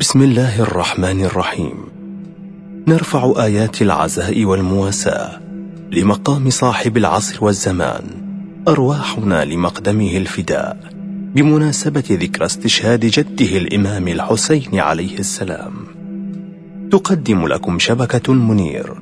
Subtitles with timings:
[0.00, 1.74] بسم الله الرحمن الرحيم.
[2.88, 5.40] نرفع آيات العزاء والمواساة
[5.92, 8.04] لمقام صاحب العصر والزمان
[8.68, 10.78] أرواحنا لمقدمه الفداء
[11.34, 15.72] بمناسبة ذكرى استشهاد جده الإمام الحسين عليه السلام.
[16.92, 18.94] تقدم لكم شبكة منير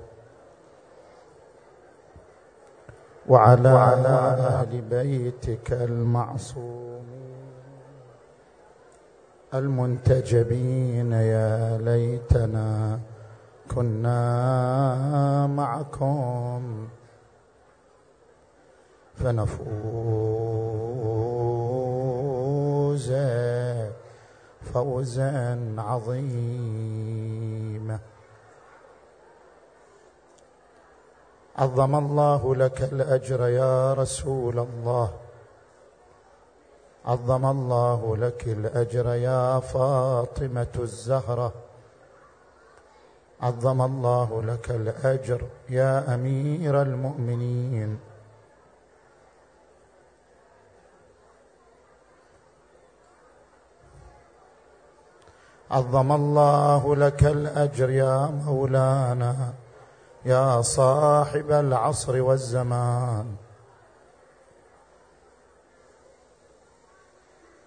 [3.27, 7.03] وعلى, وعلى أهل بيتك المعصومين
[9.53, 12.99] المنتجبين يا ليتنا
[13.75, 16.87] كنا معكم
[19.15, 19.63] فنفوز
[24.73, 27.13] فوزا عظيما.
[31.57, 35.13] عظم الله لك الأجر يا رسول الله.
[37.05, 41.62] عظم الله لك الأجر يا فاطمة الزهرة.
[43.43, 47.99] عظم الله لك الأجر يا أمير المؤمنين.
[55.71, 59.53] عظم الله لك الأجر يا مولانا
[60.25, 63.42] يا صاحب العصر والزمان.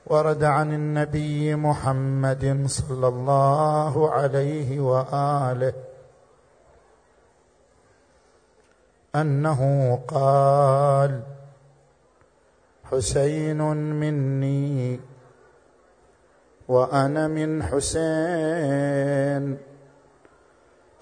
[0.07, 5.73] ورد عن النبي محمد صلى الله عليه وآله
[9.15, 9.61] أنه
[10.09, 11.23] قال
[12.85, 13.59] حسين
[14.01, 15.01] مني
[16.69, 19.59] وأنا من حسين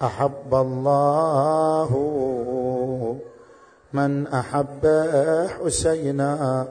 [0.01, 1.91] أحب الله
[3.93, 4.83] من أحب
[5.61, 6.67] حسينا.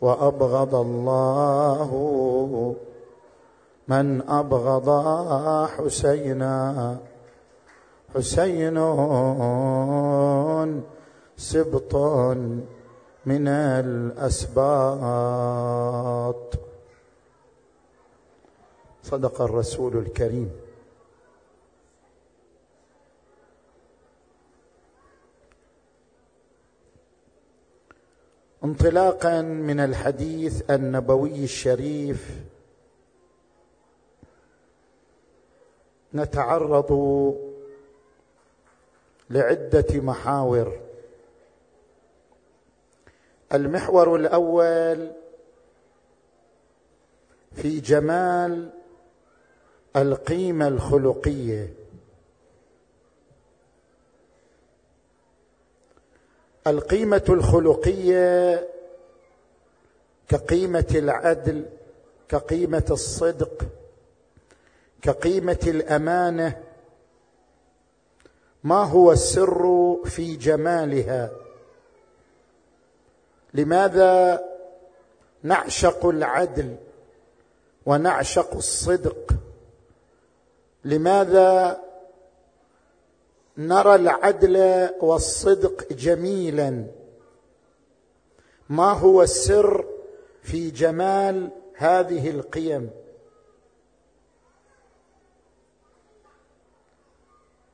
[0.00, 1.90] وأبغض الله
[3.88, 4.88] من أبغض
[5.66, 6.96] حسينا.
[8.14, 8.78] حسين
[11.36, 11.94] سبط
[13.26, 14.80] من الأسباط.
[19.02, 20.59] صدق الرسول الكريم.
[28.64, 32.40] انطلاقا من الحديث النبوي الشريف.
[36.14, 36.92] نتعرض
[39.30, 40.80] لعدة محاور.
[43.54, 45.12] المحور الأول
[47.52, 48.70] في جمال
[49.96, 51.79] القيمة الخلقية.
[56.70, 58.68] القيمة الخلقية
[60.28, 61.66] كقيمة العدل
[62.28, 63.66] كقيمة الصدق
[65.02, 66.62] كقيمة الأمانة.
[68.64, 71.30] ما هو السر في جمالها؟
[73.54, 74.44] لماذا
[75.42, 76.76] نعشق العدل
[77.86, 79.32] ونعشق الصدق؟
[80.84, 81.80] لماذا
[83.60, 86.86] نرى العدل والصدق جميلا.
[88.68, 89.86] ما هو السر
[90.42, 92.90] في جمال هذه القيم؟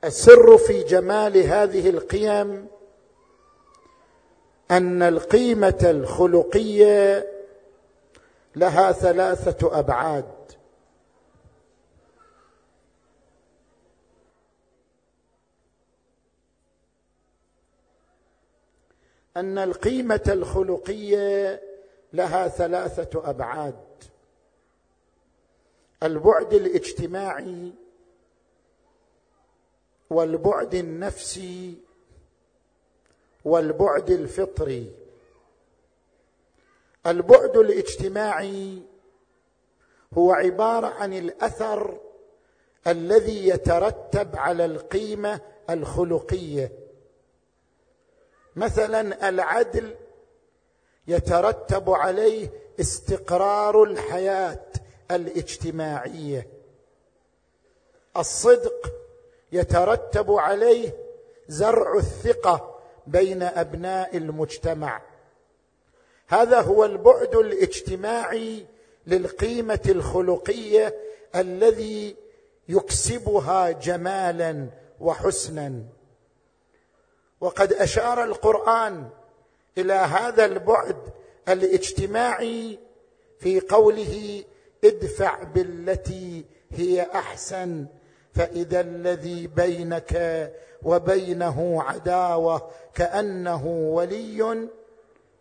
[0.05, 2.67] السر في جمال هذه القيم
[4.71, 7.27] أن القيمة الخلقية
[8.57, 10.36] لها ثلاثة أبعاد.
[19.37, 21.63] أن القيمة الخلقية
[22.13, 23.85] لها ثلاثة أبعاد.
[26.03, 27.73] البعد الاجتماعي
[30.11, 31.75] والبعد النفسي
[33.45, 34.93] والبعد الفطري.
[37.07, 38.83] البعد الاجتماعي
[40.19, 42.01] هو عبارة عن الأثر
[42.87, 45.41] الذي يترتب على القيمة
[45.71, 46.86] الخلقية.
[48.57, 49.95] مثلا العدل
[51.07, 52.51] يترتب عليه
[52.81, 54.67] استقرار الحياة
[55.11, 56.47] الاجتماعية.
[58.17, 58.93] الصدق
[59.53, 60.95] يترتب عليه
[61.49, 65.03] زرع الثقة بين أبناء المجتمع.
[66.29, 68.67] هذا هو البعد الاجتماعي
[69.07, 70.95] للقيمة الخلقية
[71.37, 72.17] الذي
[72.69, 74.67] يكسبها جمالا
[75.01, 75.83] وحسنا.
[77.41, 79.09] وقد أشار القرآن
[79.79, 80.97] إلى هذا البعد
[81.49, 82.79] الاجتماعي
[83.39, 84.45] في قوله
[84.85, 87.87] ادفع بالتي هي أحسن
[88.35, 90.53] فإذا الذي بينك
[90.83, 94.69] وبينه عداوة كأنه ولي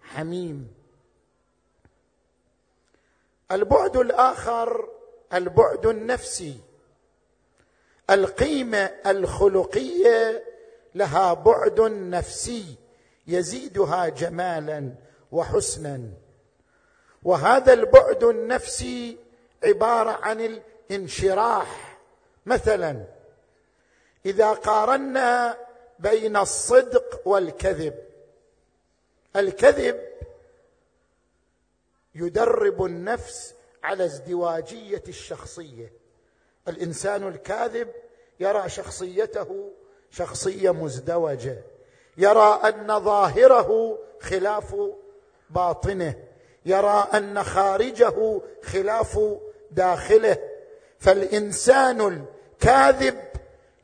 [0.02, 0.68] حميم.
[3.52, 4.90] البعد الآخر
[5.34, 6.60] البعد النفسي
[8.10, 10.44] القيمة الخلقية
[10.96, 12.76] لها بعد نفسي
[13.28, 14.96] يزيدها جمالا
[15.32, 16.10] وحسنا.
[17.24, 19.18] وهذا البعد النفسي
[19.64, 22.00] عبارة عن الانشراح.
[22.46, 23.06] مثلا
[24.26, 25.58] إذا قارنا
[26.00, 27.94] بين الصدق والكذب
[29.36, 30.02] الكذب
[32.16, 33.54] يدرب النفس
[33.84, 35.94] على ازدواجية الشخصية.
[36.68, 37.92] الإنسان الكاذب
[38.40, 39.72] يرى شخصيته
[40.18, 41.58] شخصية مزدوجة.
[42.18, 44.76] يرى أن ظاهره خلاف
[45.50, 46.16] باطنه.
[46.66, 49.20] يرى أن خارجه خلاف
[49.72, 50.38] داخله.
[51.00, 53.18] فالإنسان الكاذب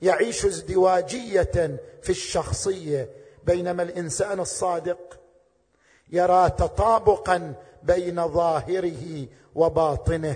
[0.02, 3.10] يعيش ازدواجية في الشخصية
[3.44, 5.20] بينما الإنسان الصادق
[6.10, 10.36] يرى تطابقا بين ظاهره وباطنه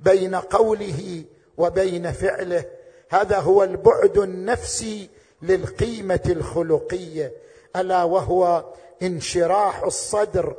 [0.00, 1.24] بين قوله
[1.56, 2.64] وبين فعله.
[3.08, 5.10] هذا هو البعد النفسي
[5.42, 7.32] للقيمة الخلقية
[7.76, 8.64] ألا وهو
[9.02, 10.56] انشراح الصدر.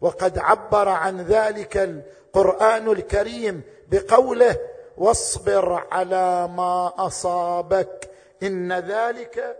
[0.00, 4.56] وقد عبر عن ذلك القرآن الكريم بقوله
[4.96, 8.10] واصبر على ما أصابك
[8.42, 9.56] إن ذلك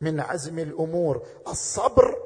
[0.00, 1.22] من عزم الأمور.
[1.48, 2.18] الصبر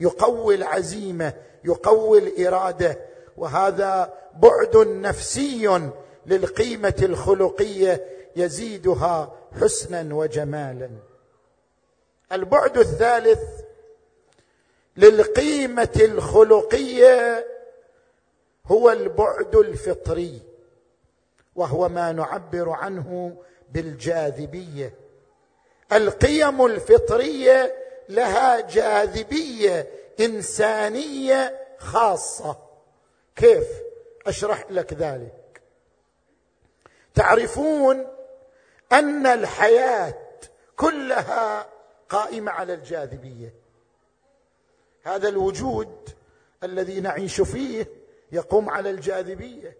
[0.00, 1.32] يقوي العزيمة
[1.64, 2.98] يقوي الإرادة
[3.36, 5.80] وهذا بعد نفسي
[6.26, 8.06] للقيمة الخلقية
[8.36, 10.90] يزيدها حسنا وجمالا.
[12.32, 13.40] البعد الثالث
[14.96, 17.46] للقيمة الخلقية
[18.66, 20.42] هو البعد الفطري
[21.56, 23.36] وهو ما نعبر عنه
[23.70, 24.94] بالجاذبية.
[25.92, 27.74] القيم الفطرية
[28.08, 29.90] لها جاذبية
[30.20, 32.56] إنسانية خاصة.
[33.36, 33.66] كيف؟
[34.26, 35.62] أشرح لك ذلك.
[37.14, 38.06] تعرفون
[38.92, 40.14] أن الحياة
[40.76, 41.66] كلها
[42.08, 43.54] قائمة على الجاذبية.
[45.04, 46.08] هذا الوجود
[46.62, 47.86] الذي نعيش فيه
[48.32, 49.76] يقوم على الجاذبية.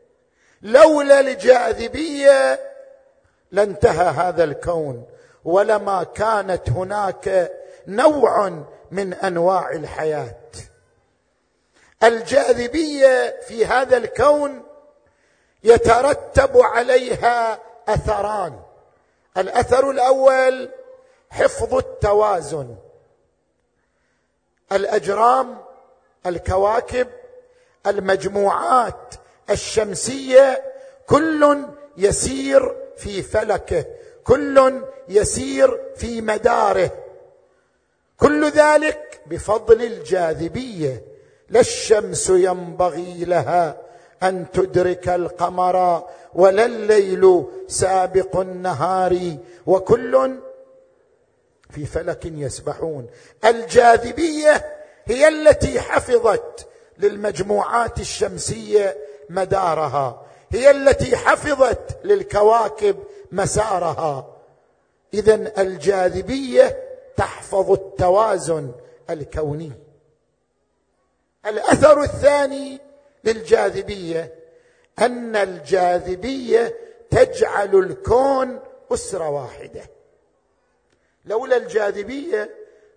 [0.62, 2.60] لولا الجاذبية
[3.50, 5.06] لانتهى هذا الكون
[5.44, 7.52] ولما كانت هناك
[7.86, 10.36] نوع من أنواع الحياة.
[12.02, 14.62] الجاذبية في هذا الكون
[15.64, 18.71] يترتب عليها أثران.
[19.36, 20.70] الأثر الأول
[21.30, 22.76] حفظ التوازن.
[24.72, 25.58] الأجرام
[26.26, 27.08] الكواكب
[27.86, 29.14] المجموعات
[29.50, 30.72] الشمسية
[31.06, 31.64] كل
[31.96, 33.84] يسير في فلكه
[34.24, 36.90] كل يسير في مداره.
[38.16, 41.04] كل ذلك بفضل الجاذبية
[41.48, 43.81] لا الشمس ينبغي لها.
[44.22, 49.36] أن تدرك القمر ولا الليل سابق النهار
[49.66, 50.34] وكل
[51.70, 53.06] في فلك يسبحون.
[53.44, 54.64] الجاذبية
[55.04, 56.66] هي التي حفظت
[56.98, 58.96] للمجموعات الشمسية
[59.30, 60.22] مدارها.
[60.50, 62.96] هي التي حفظت للكواكب
[63.32, 64.26] مسارها.
[65.14, 66.78] اذا الجاذبية
[67.16, 68.72] تحفظ التوازن
[69.10, 69.72] الكوني.
[71.46, 72.80] الأثر الثاني
[73.24, 74.34] للجاذبيه
[74.98, 76.76] أن الجاذبية
[77.10, 78.60] تجعل الكون
[78.92, 79.82] أسرة واحدة.
[81.24, 82.50] لولا الجاذبية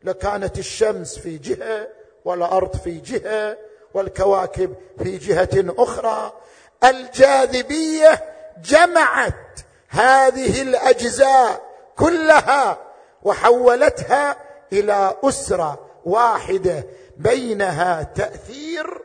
[0.03, 1.87] لكانت الشمس في جهة
[2.25, 3.57] والأرض في جهة
[3.93, 6.33] والكواكب في جهة أخرى.
[6.83, 8.23] الجاذبية
[8.63, 11.61] جمعت هذه الأجزاء
[11.97, 12.77] كلها
[13.23, 14.37] وحولتها
[14.73, 16.83] إلى أسرة واحدة
[17.17, 19.01] بينها تأثير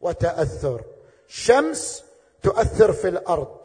[0.00, 0.80] وتأثر.
[1.28, 2.04] الشمس
[2.42, 3.56] تؤثر في الأرض.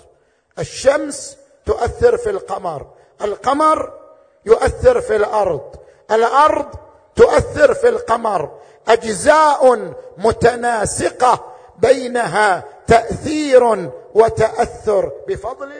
[0.60, 2.88] الشمس تؤثر في القمر.
[3.22, 4.00] القمر
[4.46, 5.76] يؤثر في الأرض.
[6.12, 6.76] الأرض
[7.16, 8.60] تؤثر في القمر.
[8.88, 15.12] أجزاء متناسقة بينها تأثير وتأثر.
[15.28, 15.72] بفضل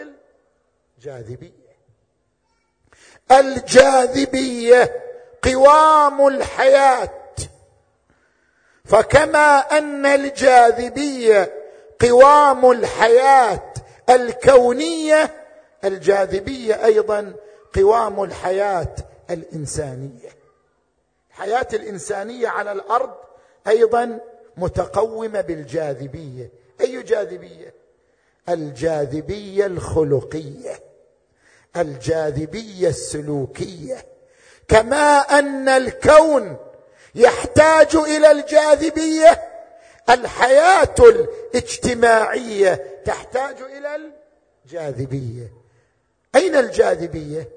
[0.98, 1.66] الجاذبية.
[3.32, 5.04] الجاذبية
[5.44, 7.10] قوام الحياة.
[8.86, 11.54] فكما أن الجاذبية
[12.02, 13.74] قوام الحياة
[14.10, 15.32] الكونية
[15.84, 17.34] الجاذبية أيضا
[17.76, 18.96] قوام الحياة
[19.30, 20.30] الإنسانية.
[21.30, 23.14] الحياة الإنسانية على الأرض
[23.68, 24.20] أيضا
[24.58, 26.52] متقومة بالجاذبية.
[26.82, 27.74] أي جاذبية؟
[28.50, 30.80] الجاذبية الخلقية
[31.78, 34.06] الجاذبية السلوكية.
[34.68, 36.58] كما أن الكون
[37.16, 39.42] يحتاج إلى الجاذبية
[40.10, 44.12] الحياة الاجتماعية تحتاج إلى
[44.66, 45.54] الجاذبية.
[46.36, 47.50] أين الجاذبية؟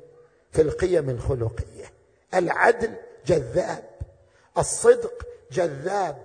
[0.52, 1.92] في القيم الخلقية.
[2.34, 2.94] العدل
[3.26, 3.84] جذاب
[4.58, 6.16] الصدق جذاب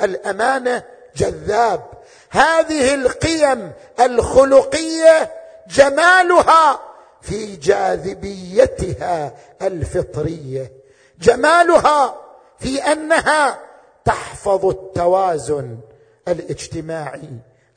[0.00, 0.82] الأمانة
[1.16, 1.84] جذاب.
[2.30, 5.32] هذه القيم الخلقية
[5.68, 6.80] جمالها
[7.20, 10.72] في جاذبيتها الفطرية.
[11.20, 12.27] جمالها
[12.58, 13.58] في أنها
[14.04, 15.78] تحفظ التوازن
[16.28, 17.30] الاجتماعي.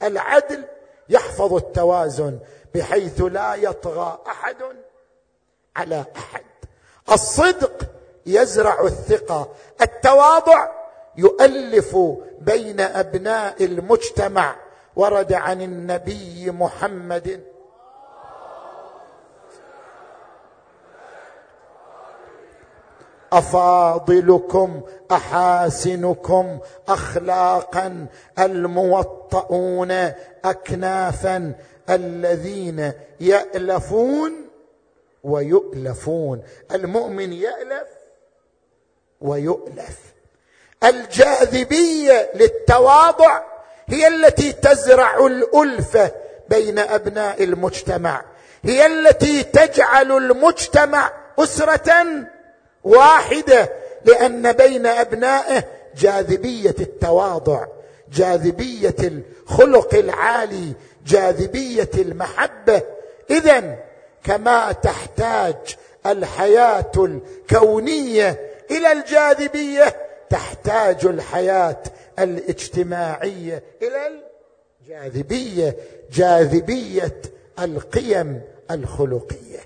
[0.04, 0.64] العدل
[1.10, 2.40] يحفظ التوازن
[2.76, 4.56] بحيث لا يطغى أحد
[5.76, 6.44] على أحد.
[7.12, 7.82] الصدق
[8.26, 9.50] يزرع الثقة.
[9.82, 10.68] التواضع
[11.18, 11.98] يؤلف
[12.40, 14.56] بين أبناء المجتمع.
[14.96, 17.51] ورد عن النبي محمد
[23.34, 28.06] أفاضلكم أحاسنكم اخلاقا
[28.40, 29.92] الموطؤون
[30.46, 31.54] اكنافا
[31.90, 34.32] الذين يألفون
[35.24, 36.44] ويؤلفون.
[36.72, 37.88] المؤمن يألف
[39.22, 39.98] ويؤلف.
[40.84, 43.42] الجاذبية للتواضع
[43.88, 46.12] هي التي تزرع الألفة
[46.50, 48.26] بين أبناء المجتمع
[48.64, 52.06] هي التي تجعل المجتمع أسرة
[52.84, 53.70] واحدة
[54.06, 55.64] لأن بين أبنائه
[55.98, 57.66] جاذبية التواضع
[58.12, 60.74] جاذبية الخلق العالي
[61.06, 62.82] جاذبية المحبة.
[63.30, 63.76] اذا
[64.24, 65.56] كما تحتاج
[66.06, 68.40] الحياة الكونية
[68.72, 69.96] إلى الجاذبية
[70.30, 71.84] تحتاج الحياة
[72.20, 74.22] الاجتماعية إلى
[74.82, 75.76] الجاذبية
[76.12, 77.22] جاذبية
[77.60, 79.60] القيم الخلقية.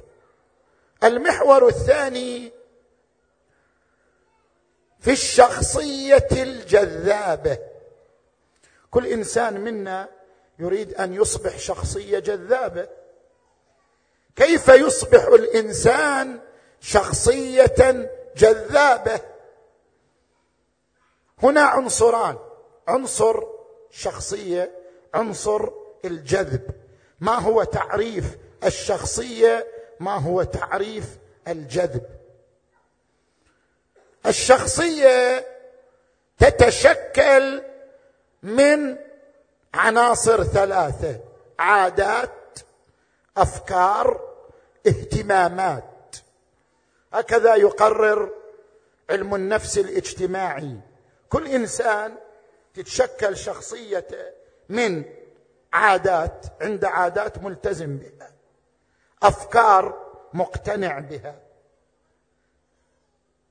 [1.04, 2.52] المحور الثاني
[5.06, 7.58] في الشخصية الجذابة.
[8.92, 10.10] كل إنسان منا
[10.60, 12.88] يريد أن يصبح شخصية جذابة.
[14.36, 16.40] كيف يصبح الإنسان
[16.80, 19.20] شخصية جذابة؟
[21.44, 22.38] هنا عنصران.
[22.88, 23.44] عنصر
[23.92, 24.72] شخصية
[25.14, 25.70] عنصر
[26.06, 26.70] الجذب.
[27.20, 29.68] ما هو تعريف الشخصية؟
[30.00, 31.06] ما هو تعريف
[31.48, 32.15] الجذب.
[34.28, 35.48] الشخصية
[36.38, 37.64] تتشكل
[38.44, 38.98] من
[39.74, 41.20] عناصر ثلاثة
[41.60, 42.60] عادات
[43.38, 44.36] أفكار
[44.88, 46.16] اهتمامات.
[47.14, 48.32] هكذا يقرر
[49.10, 50.78] علم النفس الاجتماعي.
[51.30, 52.16] كل إنسان
[52.74, 54.26] تتشكل شخصيته
[54.70, 55.04] من
[55.74, 58.32] عادات عند عادات ملتزم بها
[59.24, 61.45] أفكار مقتنع بها.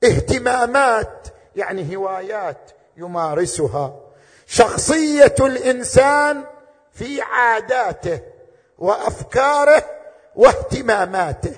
[0.05, 3.99] اهتمامات يعني هوايات يمارسها.
[4.47, 6.43] شخصية الإنسان
[6.93, 8.19] في عاداته
[8.77, 9.83] وأفكاره
[10.35, 11.53] واهتماماته.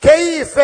[0.00, 0.60] كيف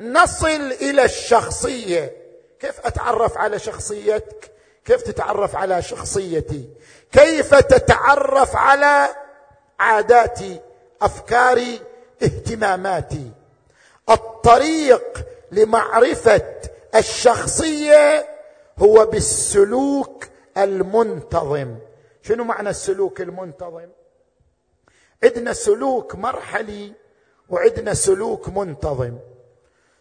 [0.00, 2.16] نصل إلى الشخصية؟
[2.60, 4.50] كيف أتعرف على شخصيتك؟
[4.84, 6.68] كيف تتعرف على شخصيتي؟
[7.12, 9.08] كيف تتعرف على
[9.80, 10.60] عاداتي
[11.02, 11.80] أفكاري
[12.22, 13.30] اهتماماتي؟
[14.10, 16.54] الطريق لمعرفة
[16.94, 18.28] الشخصية
[18.78, 20.24] هو بالسلوك
[20.56, 21.76] المنتظم.
[22.22, 23.88] شنو معنى السلوك المنتظم؟
[25.24, 26.92] عندنا سلوك مرحلي
[27.48, 29.18] وعندنا سلوك منتظم.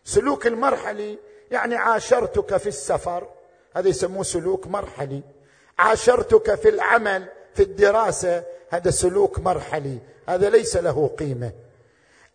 [0.03, 1.19] سلوك المرحلي
[1.51, 3.27] يعني عاشرتك في السفر
[3.75, 5.21] هذا يسموه سلوك مرحلي.
[5.79, 9.99] عاشرتك في العمل في الدراسة هذا سلوك مرحلي
[10.29, 11.51] هذا ليس له قيمة.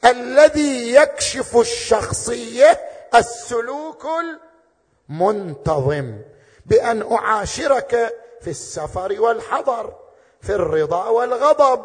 [0.05, 2.81] الذي يكشف الشخصية
[3.15, 4.07] السلوك
[5.11, 6.19] المنتظم
[6.67, 9.95] بأن أعاشرك في السفر والحضر
[10.41, 11.85] في الرضا والغضب.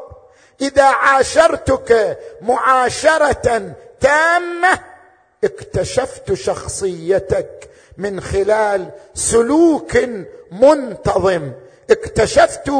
[0.61, 4.79] إذا عاشرتك معاشرة تامة
[5.43, 9.97] اكتشفت شخصيتك من خلال سلوك
[10.51, 11.51] منتظم.
[11.89, 12.71] اكتشفت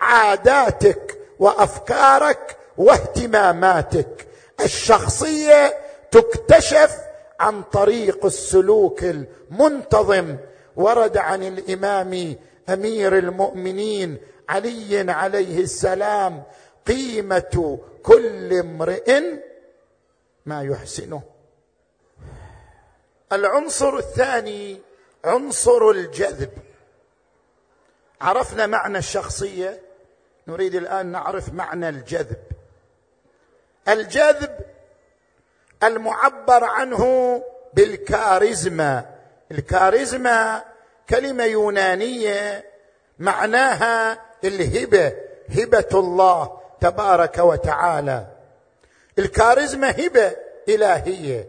[0.00, 4.26] عاداتك وأفكارك واهتماماتك.
[4.60, 5.78] الشخصية
[6.10, 6.98] تكتشف
[7.42, 10.36] عن طريق السلوك المنتظم
[10.76, 12.36] ورد عن الإمام
[12.68, 14.18] أمير المؤمنين
[14.48, 16.42] علي عليه السلام
[16.86, 19.22] قيمة كل امرئ
[20.46, 21.22] ما يحسنه.
[23.32, 24.80] العنصر الثاني
[25.24, 26.50] عنصر الجذب.
[28.20, 29.80] عرفنا معنى الشخصية
[30.48, 32.42] نريد الآن نعرف معنى الجذب.
[33.88, 34.71] الجذب
[35.84, 37.42] المعبر عنه
[37.74, 39.04] بالكاريزما.
[39.50, 40.62] الكاريزما
[41.10, 42.64] كلمة يونانية
[43.18, 45.12] معناها الهبة
[45.48, 48.26] هبة الله تبارك وتعالى.
[49.18, 50.32] الكاريزما هبة
[50.68, 51.48] إلهية.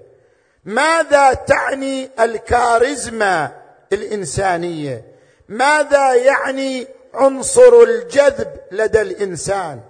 [0.66, 3.52] ماذا تعني الكاريزما
[3.94, 5.04] الإنسانية؟
[5.48, 9.82] ماذا يعني عنصر الجذب لدى الإنسان؟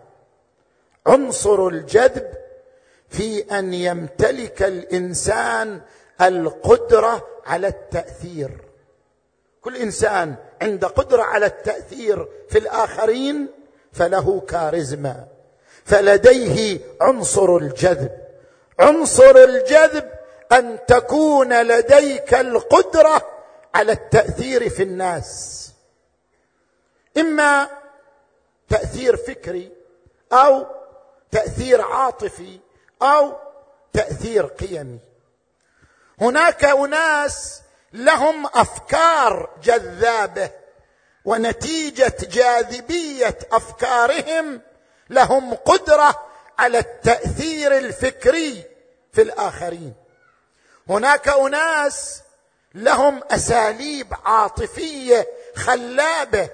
[1.08, 2.28] عنصر الجذب
[3.14, 5.82] في أن يمتلك الإنسان
[6.22, 8.50] القدرة على التأثير.
[9.62, 13.48] كل إنسان عند قدرة على التأثير في الآخرين
[13.94, 15.28] فله كاريزما
[15.86, 18.12] فلديه عنصر الجذب.
[18.80, 20.10] عنصر الجذب
[20.52, 23.22] أن تكون لديك القدرة
[23.76, 25.70] على التأثير في الناس.
[27.18, 27.70] إما
[28.70, 29.72] تأثير فكري
[30.32, 30.66] أو
[31.32, 32.60] تأثير عاطفي
[33.04, 33.38] أو
[33.94, 35.00] تأثير قيمي.
[36.22, 37.62] هناك أناس
[37.94, 40.52] لهم أفكار جذابة
[41.26, 44.62] ونتيجة جاذبية أفكارهم
[45.10, 46.26] لهم قدرة
[46.60, 48.64] على التأثير الفكري
[49.14, 49.94] في الآخرين.
[50.90, 52.22] هناك أناس
[52.76, 56.50] لهم أساليب عاطفية خلابة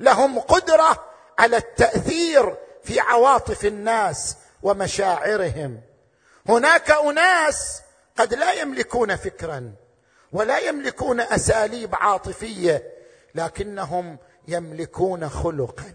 [0.00, 1.04] لهم قدرة
[1.38, 4.36] على التأثير في عواطف الناس
[4.66, 5.80] ومشاعرهم.
[6.48, 7.82] هناك أناس
[8.16, 9.72] قد لا يملكون فكرا
[10.32, 12.92] ولا يملكون أساليب عاطفية
[13.34, 15.92] لكنهم يملكون خلقا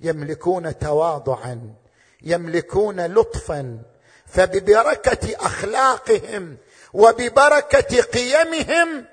[0.00, 1.74] يملكون تواضعا
[2.22, 3.82] يملكون لطفا.
[4.26, 6.56] فببركة أخلاقهم
[6.92, 9.04] وببركة قيمهم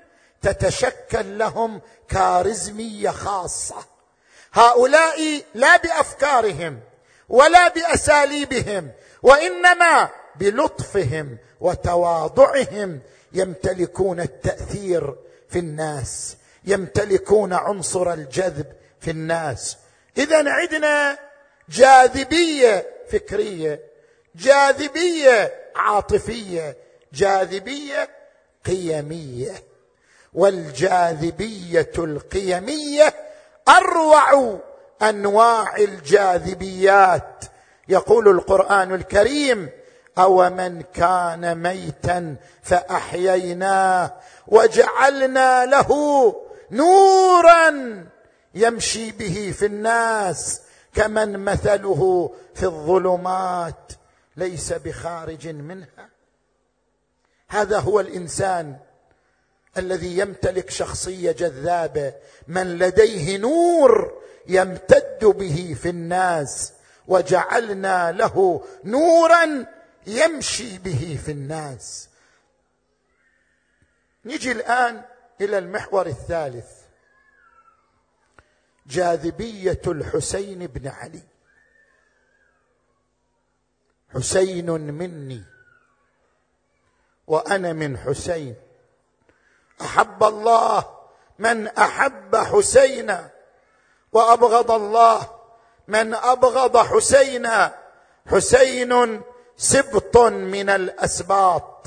[0.42, 3.84] تتشكل لهم كارزميه خاصة.
[4.52, 6.80] هؤلاء لا بأفكارهم
[7.30, 8.90] ولا بأساليبهم
[9.22, 13.00] وإنما بلطفهم وتواضعهم.
[13.32, 15.14] يمتلكون التأثير
[15.48, 18.66] في الناس يمتلكون عنصر الجذب
[19.00, 19.76] في الناس.
[20.18, 21.18] اذا عندنا
[21.68, 23.80] جاذبية فكرية
[24.34, 26.76] جاذبية عاطفية
[27.12, 28.08] جاذبية
[28.66, 29.54] قيمية.
[30.34, 33.14] والجاذبية القيمية
[33.68, 34.60] أروع
[35.02, 37.44] أنواع الجاذبيات.
[37.88, 39.68] يقول القرآن الكريم
[40.18, 44.14] أو من كان ميتا فاحييناه
[44.46, 45.90] وجعلنا له
[46.70, 47.70] نورا
[48.54, 50.60] يمشي به في الناس
[50.94, 53.92] كمن مثله في الظلمات.
[54.36, 56.08] ليس بخارج منها.
[57.48, 58.76] هذا هو الإنسان
[59.78, 62.12] الذي يمتلك شخصية جذابة.
[62.48, 66.72] من لديه نور يمتد به في الناس
[67.08, 69.66] وجعلنا له نورا
[70.06, 72.08] يمشي به في الناس.
[74.24, 75.02] نجي الآن
[75.40, 76.70] إلى المحور الثالث.
[78.86, 81.22] جاذبية الحسين بن علي.
[84.14, 85.44] حسين مني
[87.26, 88.54] وأنا من حسين.
[89.80, 90.98] أحب الله
[91.38, 93.30] من أحب حسينا.
[94.12, 95.40] وأبغض الله.
[95.88, 97.74] من أبغض حسينا
[98.30, 99.22] حسين
[99.56, 101.86] سبط من الأسباط.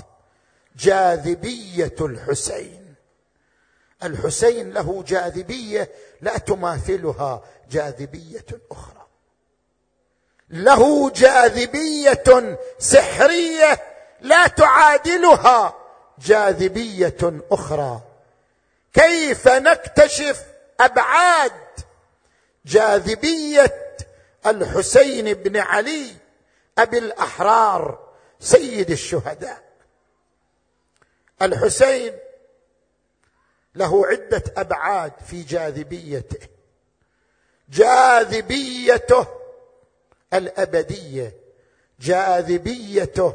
[0.77, 2.95] جاذبية الحسين.
[4.03, 9.07] الحسين له جاذبية لا تماثلها جاذبية أخرى.
[10.49, 13.83] له جاذبية سحرية
[14.21, 15.73] لا تعادلها
[16.19, 18.01] جاذبية أخرى.
[18.93, 20.43] كيف نكتشف
[20.79, 21.51] أبعاد
[22.65, 23.95] جاذبية
[24.45, 26.15] الحسين بن علي
[26.77, 29.63] أبي الأحرار سيد الشهداء.
[31.41, 32.13] الحسين
[33.75, 36.47] له عدة أبعاد في جاذبيته.
[37.69, 39.27] جاذبيته
[40.33, 41.35] الأبدية
[41.99, 43.33] جاذبيته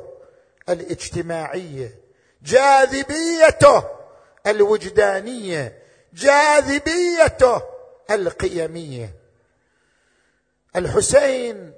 [0.69, 1.99] الاجتماعية
[2.43, 3.85] جاذبيته
[4.47, 7.63] الوجدانية جاذبيته
[8.11, 9.18] القيمية.
[10.77, 11.73] الحسين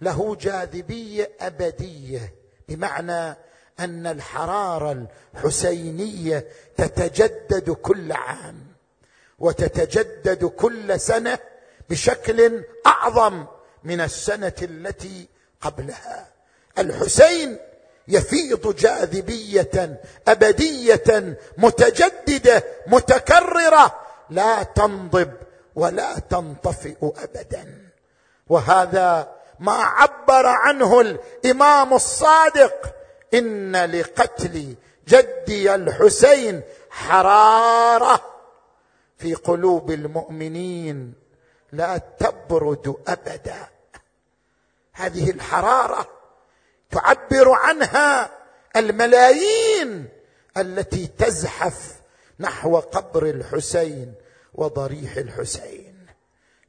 [0.00, 2.34] له جاذبية أبدية
[2.68, 3.36] بمعنى
[3.80, 8.66] أن الحرارة الحسينية تتجدد كل عام
[9.38, 11.38] وتتجدد كل سنة
[11.90, 13.46] بشكل أعظم
[13.84, 15.28] من السنة التي
[15.60, 16.28] قبلها.
[16.78, 17.58] الحسين
[18.08, 25.32] يفيض جاذبية أبدية متجددة متكررة لا تنضب
[25.74, 27.81] ولا تنطفئ ابدا.
[28.48, 32.94] وهذا ما عبر عنه الإمام الصادق.
[33.34, 34.74] إن لقتل
[35.08, 38.20] جدي الحسين حرارة
[39.18, 41.14] في قلوب المؤمنين
[41.72, 43.68] لا تبرد أبدا.
[44.92, 46.08] هذه الحرارة
[46.90, 48.30] تعبر عنها
[48.76, 50.08] الملايين
[50.56, 51.94] التي تزحف
[52.40, 54.14] نحو قبر الحسين
[54.54, 56.06] وضريح الحسين.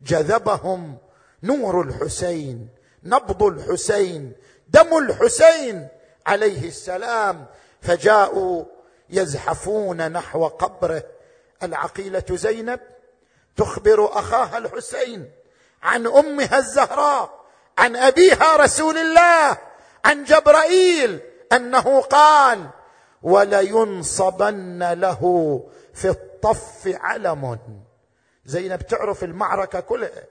[0.02, 0.98] جذبهم
[1.44, 2.70] نور الحسين
[3.04, 4.34] نبض الحسين
[4.68, 5.88] دم الحسين
[6.26, 7.46] عليه السلام.
[7.82, 8.66] فجاءوا
[9.10, 11.04] يزحفون نحو قبره.
[11.64, 12.80] العقيلة زينب
[13.56, 15.32] تخبر أخاها الحسين
[15.84, 17.46] عن أمها الزهراء
[17.78, 19.58] عن أبيها رسول الله
[20.06, 21.20] عن جبرائيل
[21.52, 22.70] أنه قال
[23.22, 25.22] ولينصبن له
[25.94, 27.60] في الطف علم.
[28.46, 30.24] زينب تعرف المعركة كلها.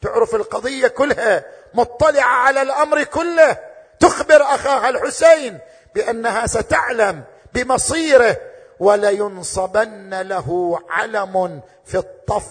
[0.00, 3.58] تعرف القضية كلها مطلعة على الأمر كله.
[4.00, 5.58] تخبر أخاها الحسين
[5.94, 8.36] بأنها ستعلم بمصيره
[8.80, 12.46] ولينصبن له علم في الطف.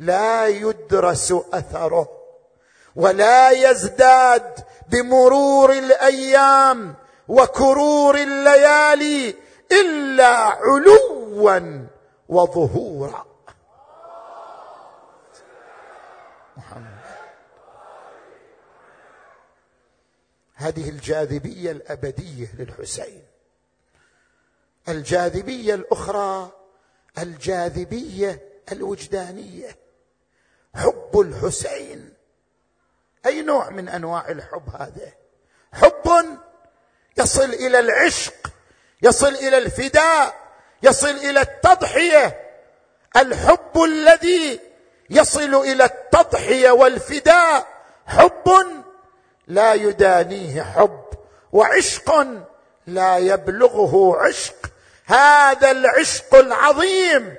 [0.00, 2.08] لا يدرس أثره
[2.96, 6.94] ولا يزداد بمرور الأيام
[7.28, 9.34] وكرور الليالي
[9.72, 11.86] إلا علوا
[12.28, 13.26] وظهورا
[16.56, 17.02] محمد
[20.62, 23.22] هذه الجاذبية الأبدية للحسين.
[24.88, 26.52] الجاذبية الأخرى
[27.18, 29.76] الجاذبية الوجدانية.
[30.74, 32.14] حب الحسين.
[33.26, 35.12] أي نوع من أنواع الحب هذا؟
[35.72, 36.38] حب
[37.16, 38.52] يصل إلى العشق
[39.02, 40.34] يصل إلى الفداء
[40.82, 42.40] يصل إلى التضحية.
[43.16, 44.60] الحب الذي
[45.10, 47.66] يصل إلى التضحية والفداء
[48.06, 48.81] حب
[49.46, 51.04] لا يدانيه حب
[51.52, 52.26] وعشق
[52.86, 54.54] لا يبلغه عشق.
[55.06, 57.34] هذا العشق العظيم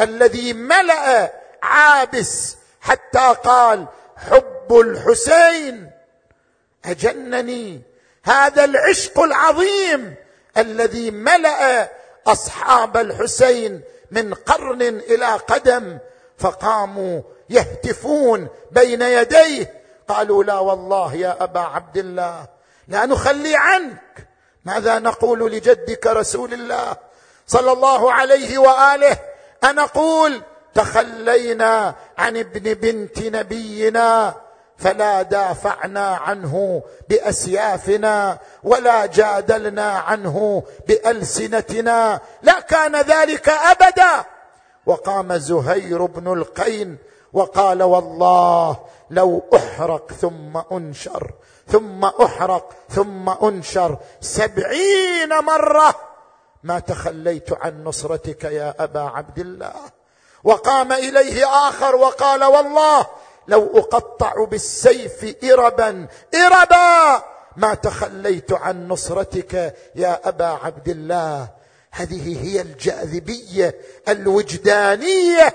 [0.00, 5.90] الذي ملأ عابس حتى قال حب الحسين
[6.84, 7.82] أجنني.
[8.24, 10.14] هذا العشق العظيم
[10.56, 11.90] الذي ملأ
[12.26, 15.98] أصحاب الحسين من قرن إلى قدم
[16.38, 22.46] فقاموا يهتفون بين يديه قالوا لا والله يا أبا عبد الله
[22.88, 24.28] لا نخلي عنك.
[24.64, 26.96] ماذا نقول لجدك رسول الله
[27.46, 29.16] صلى الله عليه وآله؟
[29.64, 30.42] أنقول
[30.74, 34.34] تخلينا عن ابن بنت نبينا
[34.78, 42.20] فلا دافعنا عنه بأسيافنا ولا جادلنا عنه بألسنتنا.
[42.42, 44.24] لا كان ذلك أبدا.
[44.86, 46.98] وقام زهير بن القين
[47.32, 48.76] وقال والله
[49.10, 51.30] لو أحرق ثم أنشر
[51.68, 55.94] ثم أحرق ثم أنشر سبعين مرة.
[56.62, 59.74] ما تخليت عن نصرتك يا أبا عبد الله.
[60.44, 63.06] وقام إليه آخر وقال والله
[63.48, 67.24] لو أقطع بالسيف إربا إربا.
[67.56, 71.48] ما تخليت عن نصرتك يا أبا عبد الله.
[71.90, 73.74] هذه هي الجاذبية
[74.08, 75.54] الوجدانية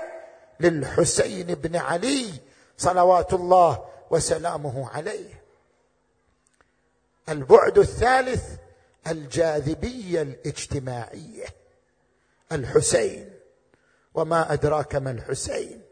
[0.60, 2.28] للحسين بن علي.
[2.82, 5.42] صلوات الله وسلامه عليه.
[7.28, 8.44] البعد الثالث
[9.06, 11.46] الجاذبية الاجتماعية.
[12.52, 13.30] الحسين.
[14.14, 15.82] وما أدراك ما الحسين.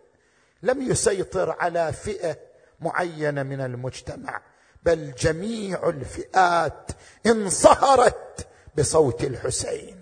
[0.63, 2.37] لم يسيطر على فئة
[2.81, 4.43] معينة من المجتمع
[4.83, 6.91] بل جميع الفئات
[7.27, 8.47] انصهرت
[8.79, 10.01] بصوت الحسين.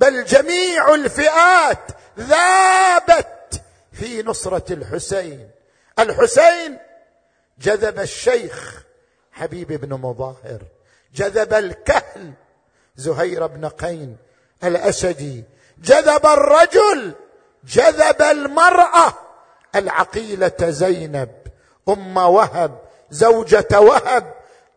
[0.00, 5.50] بل جميع الفئات ذابت في نصرة الحسين.
[5.98, 6.78] الحسين
[7.58, 8.82] جذب الشيخ
[9.32, 10.62] حبيب بن مظاهر
[11.14, 12.32] جذب الكهل
[12.96, 14.16] زهير بن قين
[14.64, 15.44] الأسدي
[15.78, 17.14] جذب الرجل
[17.64, 19.14] جذب المرأة
[19.74, 21.30] العقيلة زينب
[21.88, 22.78] أم وهب
[23.10, 24.34] زوجة وهب.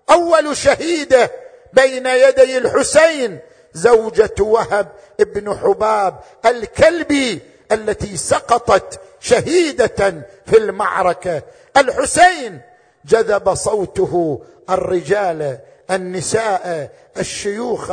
[0.10, 1.32] أول شهيدة
[1.73, 3.39] بين يدي الحسين
[3.73, 11.41] زوجة وهب ابن حباب الكلبي التي سقطت شهيدة في المعركة.
[11.77, 12.61] الحسين
[13.05, 15.59] جذب صوته الرجال
[15.91, 17.91] النساء الشيوخ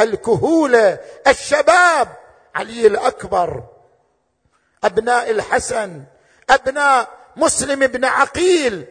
[0.00, 2.08] الكهوله الشباب.
[2.54, 3.62] علي الأكبر
[4.84, 6.02] أبناء الحسن
[6.50, 8.84] أبناء مسلم بن عقيل.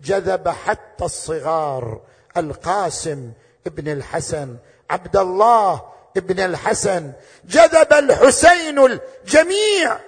[0.00, 2.00] جذب حتى الصغار
[2.36, 3.32] القاسم
[3.66, 4.56] ابن الحسن
[4.90, 5.82] عبد الله
[6.16, 7.12] ابن الحسن.
[7.44, 9.98] جذب الحسين الجميع.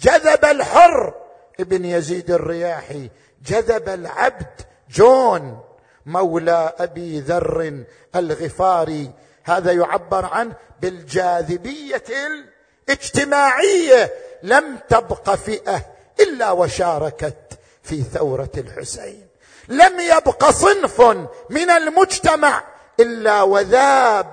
[0.00, 1.14] جذب الحر.
[1.60, 3.10] ابن يزيد الرياحي
[3.46, 4.60] جذب العبد.
[4.90, 5.60] جون
[6.06, 7.84] مولى أبي ذر
[8.16, 9.10] الغفاري.
[9.44, 12.04] هذا يعبر عنه بالجاذبية
[12.88, 14.12] الاجتماعية.
[14.42, 15.86] لم تبق فئة
[16.20, 19.26] إلا وشاركت في ثورة الحسين.
[19.68, 21.00] لم يبق صنف
[21.50, 22.64] من المجتمع
[23.00, 24.26] إلا وذاب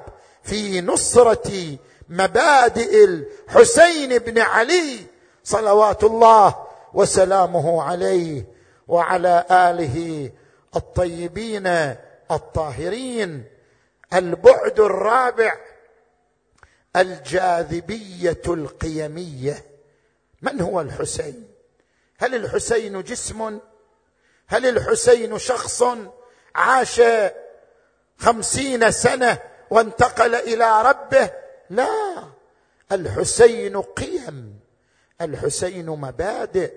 [0.44, 1.78] في نصرة
[2.10, 5.17] مبادئ الحسين بن علي.
[5.48, 8.46] صلوات الله وسلامه عليه
[8.88, 10.32] وعلى آله
[10.76, 11.68] الطيبين
[12.32, 13.46] الطاهرين.
[14.14, 15.56] البعد الرابع
[16.96, 19.66] الجاذبية القيمية.
[20.42, 21.48] من هو الحسين؟
[22.18, 23.60] هل الحسين جسم؟
[24.48, 25.84] هل الحسين شخص؟
[26.56, 27.02] عاش
[28.18, 29.38] خمسين سنة
[29.70, 31.32] وانتقل إلى ربه؟
[31.70, 32.24] لا
[32.92, 34.57] الحسين قيم.
[35.22, 36.72] الحسين مبادئ.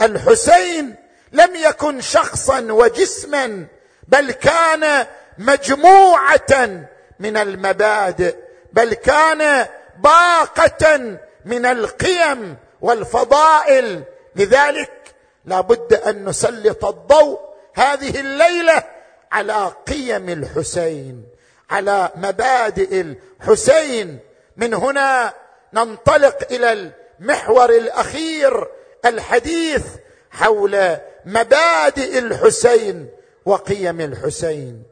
[0.00, 0.94] الحسين
[1.32, 3.66] لم يكن شخصا وجسما
[4.08, 5.06] بل كان
[5.38, 6.86] مجموعة
[7.18, 8.36] من المبادئ
[8.72, 9.66] بل كان
[9.98, 14.02] باقة من القيم والفضائل.
[14.36, 17.40] لذلك لا بد أن نسلط الضوء
[17.74, 18.84] هذه الليلة
[19.32, 21.24] على قيم الحسين
[21.70, 23.00] على مبادئ
[23.40, 24.18] الحسين.
[24.56, 25.32] من هنا
[25.72, 28.68] ننطلق إلى المحور الأخير
[29.04, 29.86] الحديث
[30.30, 33.10] حول مبادئ الحسين
[33.44, 34.82] وقيم الحسين.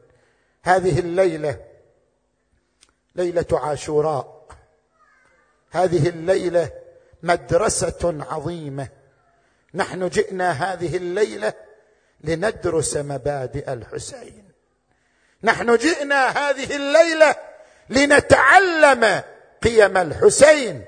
[0.63, 1.59] هذه الليلة
[3.15, 4.47] ليلة عاشوراء.
[5.71, 6.69] هذه الليلة
[7.23, 8.87] مدرسة عظيمة.
[9.73, 11.53] نحن جئنا هذه الليلة
[12.21, 14.51] لندرس مبادئ الحسين.
[15.43, 17.35] نحن جئنا هذه الليلة
[17.89, 19.21] لنتعلم
[19.63, 20.85] قيم الحسين.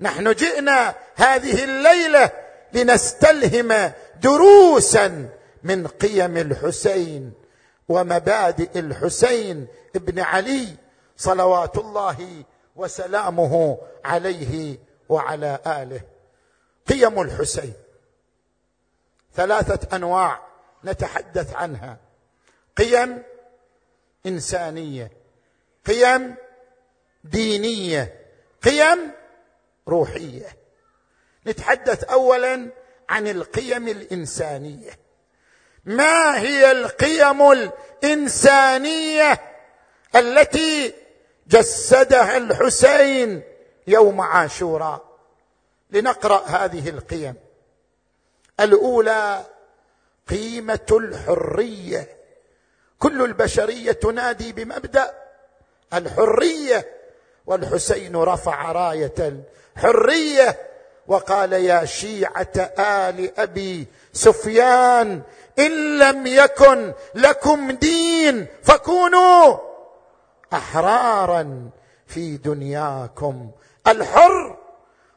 [0.00, 2.30] نحن جئنا هذه الليلة
[2.72, 5.28] لنستلهم دروسا
[5.62, 7.32] من قيم الحسين
[7.88, 10.68] ومبادئ الحسين ابن علي
[11.16, 12.44] صلوات الله
[12.76, 16.00] وسلامه عليه وعلى آله.
[16.88, 17.72] قيم الحسين.
[19.34, 20.40] ثلاثة أنواع
[20.84, 21.96] نتحدث عنها.
[22.76, 23.22] قيم
[24.26, 25.10] إنسانية.
[25.86, 26.34] قيم
[27.24, 28.14] دينية.
[28.62, 29.19] قيم
[29.90, 30.56] روحية.
[31.46, 32.70] نتحدث اولا
[33.08, 34.90] عن القيم الإنسانية.
[35.84, 39.40] ما هي القيم الإنسانية
[40.16, 40.94] التي
[41.46, 43.42] جسدها الحسين
[43.86, 45.18] يوم عاشوراء؟
[45.90, 47.34] لنقرأ هذه القيم.
[48.60, 49.46] الأولى
[50.28, 52.16] قيمة الحرية.
[52.98, 55.14] كل البشرية تنادي بمبدأ
[55.94, 56.99] الحرية.
[57.46, 59.42] والحسين رفع راية
[59.76, 60.58] الحريه
[61.08, 65.22] وقال يا شيعة آل أبي سفيان
[65.58, 69.56] إن لم يكن لكم دين فكونوا
[70.52, 71.70] أحرارا
[72.06, 73.50] في دنياكم.
[73.88, 74.56] الحر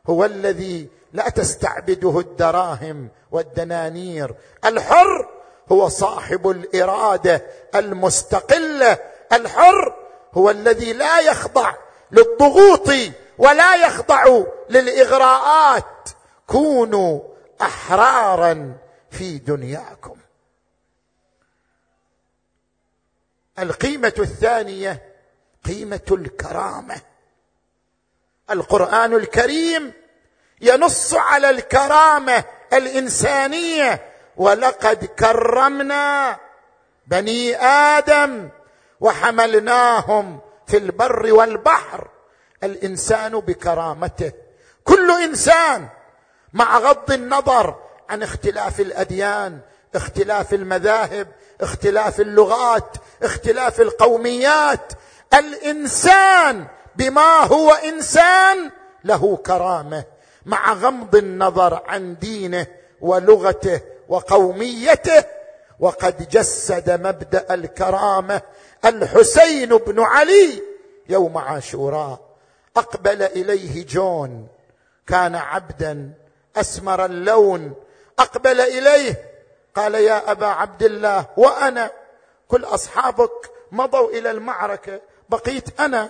[0.07, 4.35] هو الذي لا تستعبده الدراهم والدنانير.
[4.65, 5.29] الحر
[5.71, 7.41] هو صاحب الإرادة
[7.75, 8.97] المستقلة.
[9.33, 9.95] الحر
[10.33, 11.73] هو الذي لا يخضع
[12.13, 12.89] للضغوط
[13.37, 16.09] ولا يخضع للإغراءات.
[16.47, 17.19] كونوا
[17.61, 18.77] أحرارا
[19.11, 20.17] في دنياكم.
[23.59, 25.13] القيمة الثانية
[25.65, 27.01] قيمة الكرامة.
[28.49, 29.93] القرآن الكريم
[30.61, 34.13] ينص على الكرامة الإنسانية.
[34.37, 36.37] ولقد كرمنا
[37.07, 38.49] بني آدم
[38.99, 42.07] وحملناهم في البر والبحر.
[42.63, 44.31] الإنسان بكرامته.
[44.83, 45.87] كل إنسان
[46.53, 47.75] مع غض النظر
[48.09, 49.59] عن اختلاف الأديان
[49.95, 51.27] اختلاف المذاهب
[51.61, 54.93] اختلاف اللغات اختلاف القوميات.
[55.33, 58.71] الإنسان بما هو إنسان
[59.03, 60.03] له كرامة
[60.45, 62.67] مع غمض النظر عن دينه
[63.01, 65.23] ولغته وقوميته.
[65.83, 68.41] وقد جسد مبدأ الكرامة
[68.85, 70.63] الحسين بن علي
[71.09, 72.19] يوم عاشوراء.
[72.77, 74.47] أقبل إليه جون.
[75.07, 76.13] كان عبدا
[76.55, 77.73] أسمر اللون.
[78.19, 79.31] أقبل إليه.
[79.75, 81.91] قال يا أبا عبد الله وأنا؟
[82.47, 86.09] كل أصحابك مضوا إلى المعركة بقيت أنا.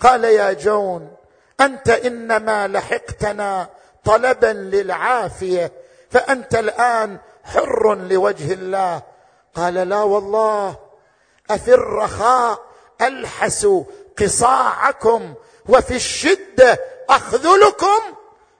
[0.00, 1.16] قال يا جون
[1.60, 3.68] أنت إنما لحقتنا
[4.04, 5.72] طلبا للعافية
[6.10, 9.02] فأنت الآن حر لوجه الله.
[9.54, 10.76] قال لا والله.
[11.50, 12.62] افي الرخاء
[13.00, 13.68] ألحس
[14.18, 15.34] قصاعكم
[15.68, 16.78] وفي الشده
[17.10, 18.00] أخذلكم.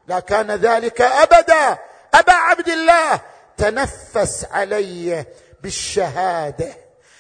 [0.08, 1.78] لا كان ذلك أبدا.
[2.14, 3.20] أبا عبد الله
[3.56, 5.24] تنفس علي
[5.62, 6.76] بالشهادة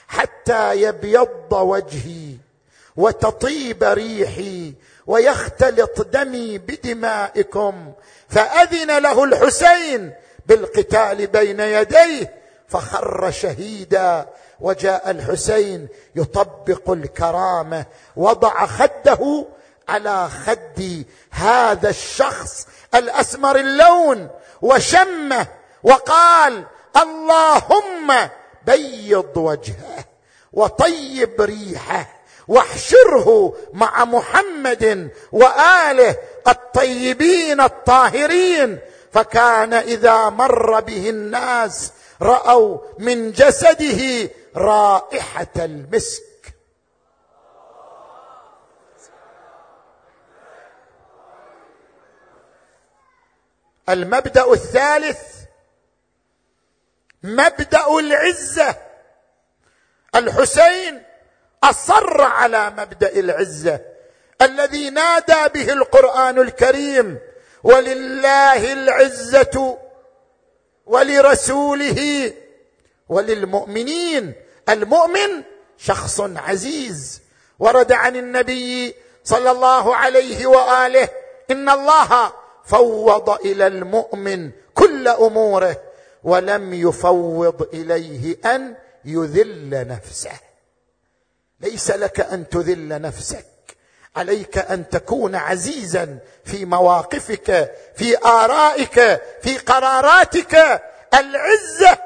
[0.08, 2.36] حتى يبيض وجهي
[2.96, 4.74] وتطيب ريحي
[5.06, 7.92] ويختلط دمي بدمائكم.
[8.28, 10.14] فأذن له الحسين
[10.50, 12.34] بالقتال بين يديه
[12.68, 14.28] فخر شهيدا
[14.60, 17.84] وجاء الحسين يطبق الكرامة
[18.16, 19.46] وضع خده
[19.88, 24.28] على خد هذا الشخص الأسمر اللون
[24.62, 25.46] وشمه
[25.82, 26.64] وقال
[26.96, 28.28] اللهم
[28.66, 30.04] بيض وجهه
[30.52, 32.06] وطيب ريحه
[32.48, 36.16] واحشره مع محمد وآله
[36.48, 38.78] الطيبين الطاهرين
[39.12, 41.92] فكان إذا مر به الناس
[42.22, 46.22] رأوا من جسده رائحة المسك.
[53.88, 55.20] المبدأ الثالث
[57.22, 58.76] مبدأ العزة.
[60.14, 61.02] الحسين
[61.64, 63.80] أصر على مبدأ العزة
[64.42, 67.18] الذي نادى به القرآن الكريم
[67.64, 69.78] ولله العزة
[70.86, 72.32] ولرسوله
[73.08, 74.32] وللمؤمنين.
[74.68, 75.42] المؤمن
[75.78, 77.20] شخص عزيز.
[77.58, 78.94] ورد عن النبي
[79.24, 81.08] صلى الله عليه وآله
[81.50, 82.32] إن الله
[82.64, 85.82] فوض إلى المؤمن كل أموره
[86.24, 90.32] ولم يفوض إليه أن يذل نفسه.
[91.60, 93.49] ليس لك أن تذل نفسك.
[94.16, 100.82] عليك أن تكون عزيزا في مواقفك في آرائك في قراراتك.
[101.14, 101.98] العزة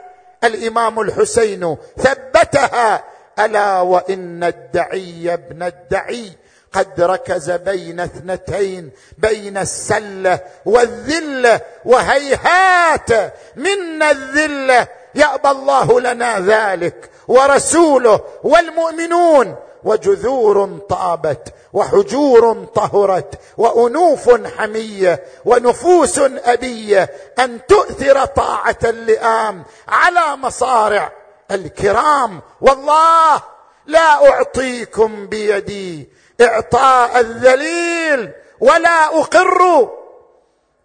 [0.45, 3.05] الإمام الحسين ثبتها.
[3.39, 6.33] ألا وإن الدعي ابن الدعي
[6.73, 13.33] قد ركز بين اثنتين بين السلة والذلة وهيهات.
[13.57, 19.57] منا الذلة يأبى الله لنا ذلك ورسوله والمؤمنون.
[19.85, 31.13] وجذور طابت وحجور طهرت وأنوف حمية ونفوس أبية أن تؤثر طاعة اللئام على مصارع
[31.51, 32.43] الكرام.
[32.61, 33.43] والله
[33.87, 36.09] لا أعطيكم بيدي
[36.41, 39.91] إعطاء الذليل ولا أقر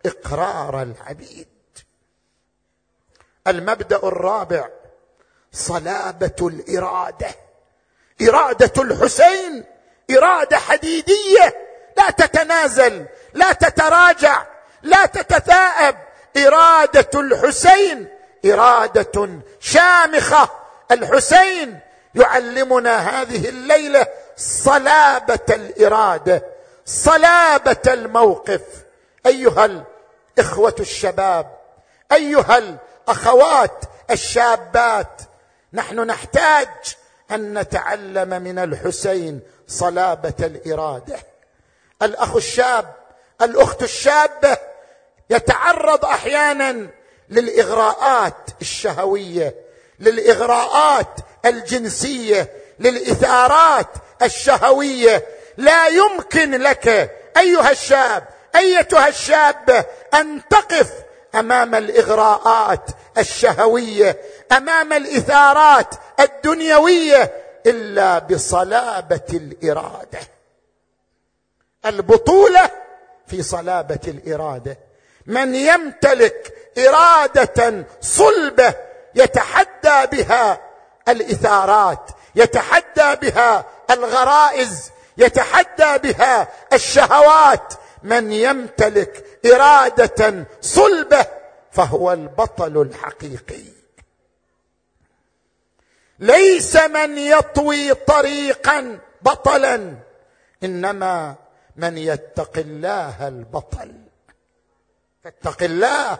[0.06, 1.47] إقرار العبيد.
[3.47, 4.69] المبدأ الرابع
[5.52, 7.30] صلابة الإرادة.
[8.21, 9.78] إرادة الحسين.
[10.12, 11.69] إرادة حديدية.
[11.98, 14.45] لا تتنازل لا تتراجع
[14.84, 15.95] لا تتثاءب
[16.38, 18.08] إرادة الحسين
[18.45, 20.50] إرادة شامخة.
[20.91, 21.80] الحسين
[22.15, 26.43] يعلمنا هذه الليلة صلابة الإرادة
[26.86, 28.62] صلابة الموقف.
[29.26, 29.84] أيها
[30.38, 31.58] الإخوة الشباب
[32.12, 35.22] أيها الأخوات الشابات
[35.74, 36.67] نحن نحتاج
[37.31, 41.19] أن نتعلم من الحسين صلابة الإرادة.
[42.01, 42.93] الأخ الشاب
[43.41, 44.57] الأخت الشابه
[45.29, 46.87] يتعرض أحيانا
[47.29, 49.55] للإغراءات الشهوية
[49.99, 51.15] للإغراءات
[51.45, 53.87] الجنسية للإثارات
[54.21, 55.25] الشهوية.
[55.57, 56.87] لا يمكن لك
[57.37, 58.23] أيها الشاب
[58.55, 60.91] أيتها الشابه أن تقف
[61.35, 62.85] أمام الإغراءات
[63.17, 67.31] الشهوية أمام الإثارات الدنيوية
[67.65, 70.19] إلا بصلابة الإرادة.
[71.85, 72.69] البطولة
[73.27, 74.77] في صلابة الإرادة.
[75.25, 78.73] من يمتلك إرادة صلبة
[79.15, 80.61] يتحدى بها
[81.07, 87.73] الإثارات يتحدى بها الغرائز يتحدى بها الشهوات
[88.04, 91.26] من يمتلك إرادة صلبة
[91.72, 93.64] فهو البطل الحقيقي.
[96.20, 99.95] ليس من يطوي طريقا بطلا
[100.64, 101.36] إنما
[101.76, 103.93] من يتق الله البطل.
[105.24, 106.20] فاتق الله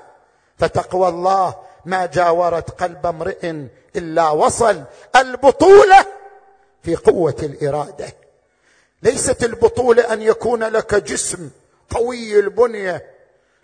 [0.58, 1.56] فتقوى الله.
[1.86, 4.84] ما جاورت قلب امرئ إلا وصل
[5.16, 6.06] البطولة
[6.84, 8.14] في قوة الإرادة.
[9.04, 11.50] ليست البطولة أن يكون لك جسم
[11.90, 13.06] قوي البنية.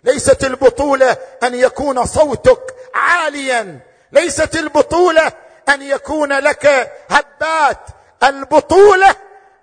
[0.04, 3.80] ليست البطولة أن يكون صوتك عاليا.
[4.12, 5.32] ليست البطولة
[5.68, 7.78] أن يكون لك هبات.
[8.22, 9.16] البطولة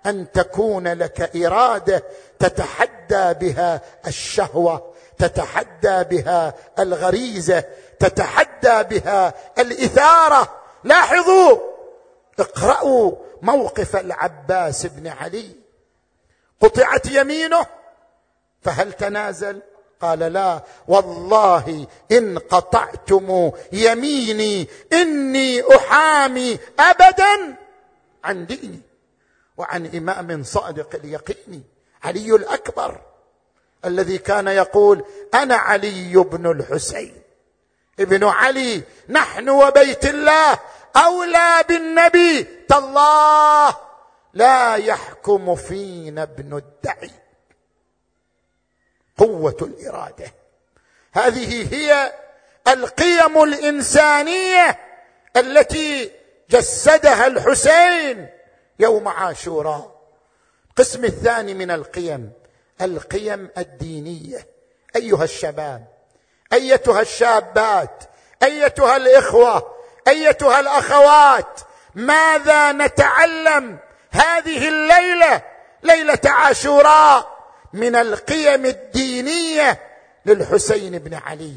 [0.06, 2.02] أن تكون لك إرادة
[2.38, 7.64] تتحدى بها الشهوة تتحدى بها الغريزة
[8.00, 10.60] تتحدى بها الإثارة.
[10.84, 11.58] لاحظوا!
[12.38, 13.12] اقرأوا
[13.42, 15.50] موقف العباس بن علي.
[16.60, 17.66] قطعت يمينه.
[18.64, 19.60] فهل تنازل؟
[20.00, 20.62] قال لا.
[20.88, 27.56] والله إن قطعتم يميني إني أحامي أبدا
[28.24, 28.80] عن ديني
[29.56, 31.64] وعن إمام صادق اليقين
[32.04, 33.00] علي الأكبر
[33.84, 35.04] الذي كان يقول
[35.34, 37.22] أنا علي بن الحسين.
[38.00, 40.58] ابن علي نحن وبيت الله
[40.96, 43.76] أولى بالنبي تالله
[44.34, 47.10] لا يحكم فينا ابن الدعي.
[49.18, 50.34] قوة الإرادة.
[51.12, 52.12] هذه هي
[52.68, 54.78] القيم الإنسانية
[55.36, 56.10] التي
[56.50, 58.28] جسدها الحسين
[58.78, 59.94] يوم عاشوراء.
[60.70, 62.32] القسم الثاني من القيم
[62.80, 64.46] القيم الدينية.
[64.96, 65.84] أيها الشباب
[66.52, 68.04] أيتها الشابات
[68.42, 69.74] أيتها الإخوة
[70.08, 71.60] أيتها الأخوات
[71.94, 73.78] ماذا نتعلم
[74.10, 75.42] هذه الليلة
[75.82, 77.34] ليلة عاشوراء
[77.72, 79.03] من القيم الدينية؟
[80.26, 81.54] للحسين بن علي.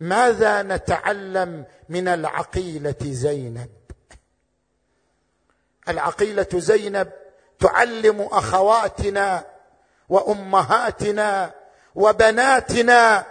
[0.00, 3.70] ماذا نتعلم من العقيلة زينب؟
[5.88, 7.12] العقيلة زينب
[7.60, 9.44] تعلم أخواتنا
[10.08, 11.54] وأمهاتنا
[11.94, 13.24] وبناتنا.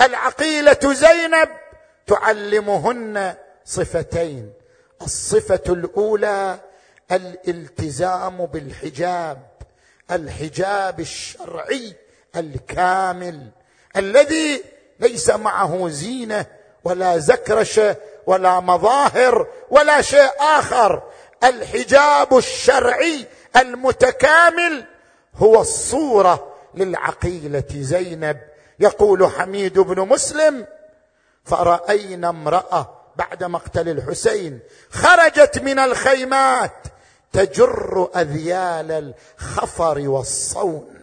[0.00, 1.48] العقيلة زينب
[2.06, 3.34] تعلمهن
[3.64, 4.52] صفتين.
[5.02, 6.58] الصفة الأولى
[7.12, 9.46] الالتزام بالحجاب
[10.10, 11.96] الحجاب الشرعي.
[12.36, 13.48] الكامل
[13.96, 14.62] الذي
[15.00, 16.46] ليس معه زينة
[16.84, 21.02] ولا زكرشه ولا مظاهر ولا شيء آخر.
[21.44, 23.26] الحجاب الشرعي
[23.56, 24.84] المتكامل
[25.36, 28.40] هو الصورة للعقيلة زينب.
[28.80, 30.66] يقول حميد بن مسلم
[31.44, 34.60] فرأينا امرأة بعد مقتل الحسين
[34.90, 36.72] خرجت من الخيمات
[37.32, 40.93] تجر أذيال الخفر والصون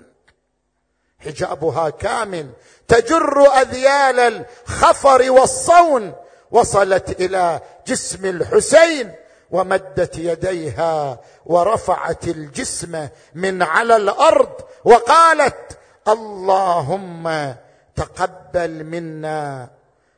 [1.26, 2.49] حجابها كامل
[2.88, 6.13] تجر أذيال الخفر والصون
[6.51, 9.15] وصلت إلى جسم الحسين
[9.51, 17.55] ومدت يديها ورفعت الجسم من على الأرض وقالت اللهم
[17.95, 19.69] تقبل منا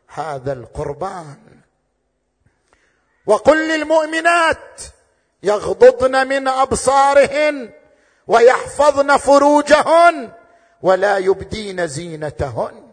[0.07, 1.37] هذا القربان.
[3.25, 4.81] وقل للمؤمنات
[5.43, 7.69] يغضضن من أبصارهن
[8.27, 10.31] ويحفظن فروجهن
[10.84, 12.91] ولا يبدين زينتهن.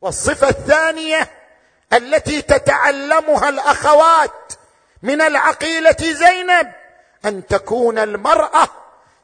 [0.00, 1.30] والصفة الثانية
[1.92, 4.52] التي تتعلمها الأخوات
[5.02, 6.72] من العقيلة زينب
[7.24, 8.68] أن تكون المرأة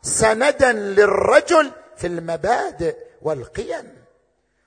[0.02, 4.04] سندا للرجل في المبادئ والقيم.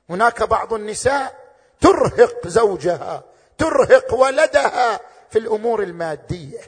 [0.10, 1.36] هناك بعض النساء
[1.82, 3.24] ترهق زوجها
[3.58, 5.00] ترهق ولدها
[5.30, 6.62] في الأمور المادية.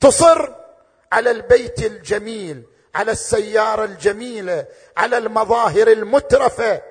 [0.00, 0.54] تصر
[1.12, 2.62] على البيت الجميل
[2.94, 4.66] على السيارة الجميلة
[4.96, 6.82] على المظاهر المترفة.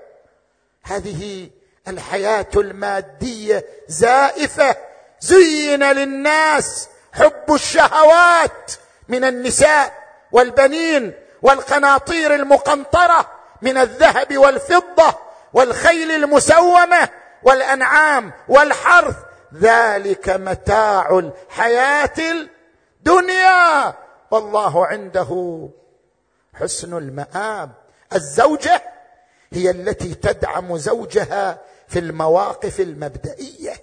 [0.83, 1.49] هذه
[1.87, 4.75] الحياة المادية زائفة.
[5.19, 8.71] زين للناس حب الشهوات
[9.07, 9.93] من النساء
[10.31, 13.31] والبنين والقناطير المقنطرة
[13.61, 15.15] من الذهب والفضة
[15.53, 17.09] والخيل المسومة
[17.43, 19.15] والأنعام والحرث.
[19.53, 22.13] ذلك متاع الحياة
[22.99, 23.93] الدنيا.
[24.31, 25.69] والله عنده
[26.59, 27.71] حسن المآب.
[28.13, 28.81] الزوجة
[29.53, 33.73] هي التي تدعم زوجها في المواقف المبدئية.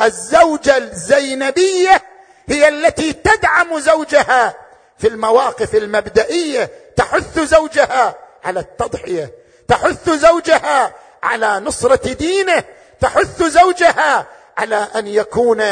[0.00, 2.02] الزوجة الزينبية
[2.48, 4.54] هي التي تدعم زوجها
[4.98, 6.70] في المواقف المبدئية.
[6.96, 9.34] تحث زوجها على التضحية
[9.68, 12.64] تحث زوجها على نصرة دينه
[13.00, 14.26] تحث زوجها
[14.58, 15.64] على أن يكون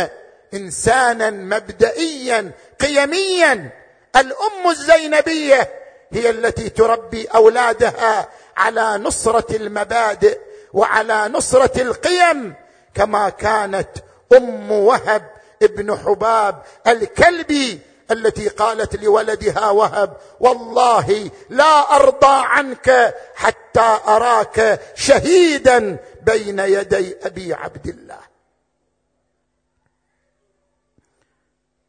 [0.54, 3.70] إنسانا مبدئيا قيميا.
[4.16, 5.70] الأم الزينبية
[6.12, 10.40] هي التي تربي أولادها على نصرة المبادئ
[10.72, 12.54] وعلى نصرة القيم
[12.94, 13.88] كما كانت
[14.36, 15.30] أم وهب
[15.62, 17.80] ابن حباب الكلبي
[18.10, 27.86] التي قالت لولدها وهب والله لا أرضى عنك حتى أراك شهيدا بين يدي أبي عبد
[27.86, 28.18] الله.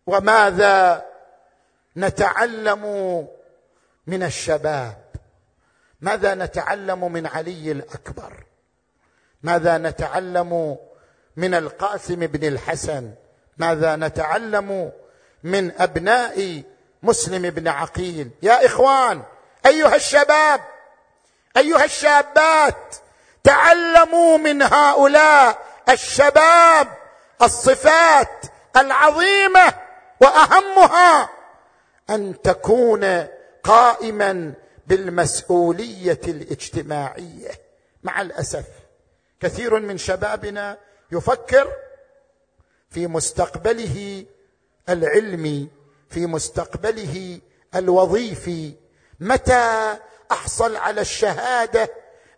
[0.08, 1.06] وماذا
[1.98, 3.28] نتعلم
[4.10, 4.98] من الشباب.
[6.02, 8.44] ماذا نتعلم من علي الأكبر؟
[9.44, 10.78] ماذا نتعلم
[11.36, 13.12] من القاسم بن الحسن؟
[13.58, 14.92] ماذا نتعلم
[15.44, 16.64] من أبناء
[17.04, 19.24] مسلم بن عقيل؟ يا إخوان
[19.66, 20.62] أيها الشباب
[21.58, 22.96] أيها الشابات
[23.44, 25.58] تعلموا من هؤلاء
[25.90, 26.88] الشباب
[27.42, 28.46] الصفات
[28.78, 29.74] العظيمة
[30.22, 31.30] وأهمها
[32.10, 33.28] أن تكون
[33.70, 34.54] قائما
[34.88, 37.52] بالمسؤولية الاجتماعية.
[38.04, 38.66] مع الأسف
[39.40, 40.78] كثير من شبابنا
[41.12, 41.68] يفكر
[42.90, 44.26] في مستقبله
[44.90, 45.68] العلمي
[46.10, 47.40] في مستقبله
[47.76, 48.74] الوظيفي
[49.20, 49.98] متى
[50.32, 51.90] أحصل على الشهادة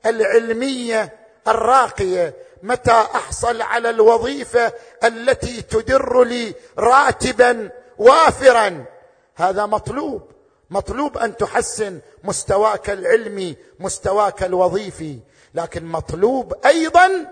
[0.05, 1.17] العلمية
[1.47, 4.73] الراقية؟ متى أحصل على الوظيفة
[5.03, 8.85] التي تدر لي راتبا وافرا؟
[9.35, 10.40] هذا مطلوب.
[10.71, 15.19] مطلوب أن تحسن مستواك العلمي مستواك الوظيفي
[15.53, 17.31] لكن مطلوب أيضا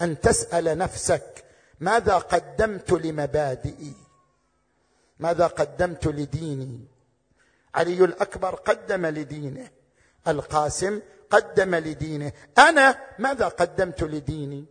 [0.00, 1.44] أن تسأل نفسك
[1.80, 3.94] ماذا قدمت لمبادئي؟
[5.18, 6.80] ماذا قدمت لديني؟
[7.74, 9.70] علي الأكبر قدم لدينه
[10.28, 12.32] القاسم قدم لدينه.
[12.58, 14.64] أنا ماذا قدمت لديني؟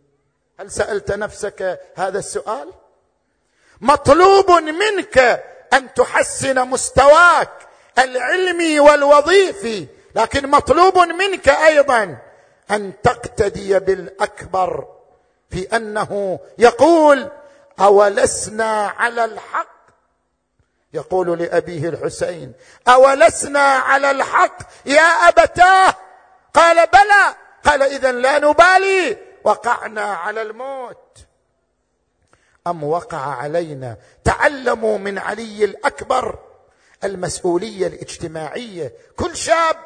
[0.60, 2.72] هل سألت نفسك هذا السؤال؟
[3.80, 7.50] مطلوب منك أن تحسن مستواك
[7.98, 12.18] العلمي والوظيفي لكن مطلوب منك أيضا
[12.70, 14.86] أن تقتدي بالأكبر
[15.50, 17.30] في أنه يقول
[17.80, 19.72] أولسنا على الحق؟
[20.94, 22.52] يقول لأبيه الحسين
[22.88, 24.56] أولسنا على الحق
[24.86, 25.94] يا أبتاه؟
[26.54, 27.34] قال بلى.
[27.64, 29.18] قال اذا لا نبالي.
[29.44, 31.18] وقعنا على الموت.
[32.66, 33.96] أم وقع علينا.
[34.24, 36.38] تعلموا من علي الأكبر.
[37.04, 38.92] المسؤولية الاجتماعية.
[39.16, 39.76] كل شاب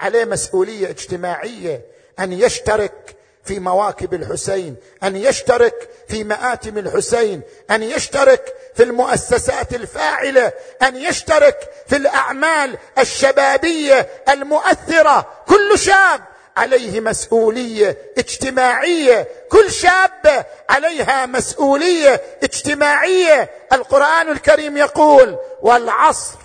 [0.00, 1.86] عليه مسؤولية اجتماعية.
[2.18, 4.76] أن يشترك في مواكب الحسين.
[5.02, 7.42] أن يشترك في مآتم الحسين.
[7.70, 10.52] أن يشترك في المؤسسات الفاعلة.
[10.82, 15.42] أن يشترك في الأعمال الشبابية المؤثرة.
[15.48, 19.28] كل شاب عليه مسؤولية اجتماعية.
[19.50, 23.50] كل شابه عليها مسؤولية اجتماعية.
[23.72, 26.38] القرآن الكريم يقول والعصر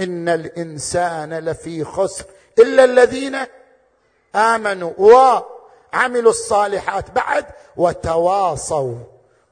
[0.00, 2.24] إن الإنسان لفي خسر.
[2.58, 3.38] إلا الذين
[4.34, 7.46] آمنوا وعملوا الصالحات بعد
[7.76, 8.94] وتواصوا.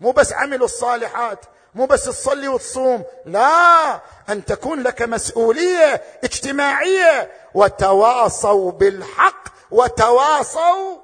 [0.01, 1.39] مو بس عملوا الصالحات
[1.75, 7.31] مو بس تصلي وتصوم لا أن تكون لك مسؤولية اجتماعية.
[7.55, 10.99] وتواصوا بالحق وتواصوا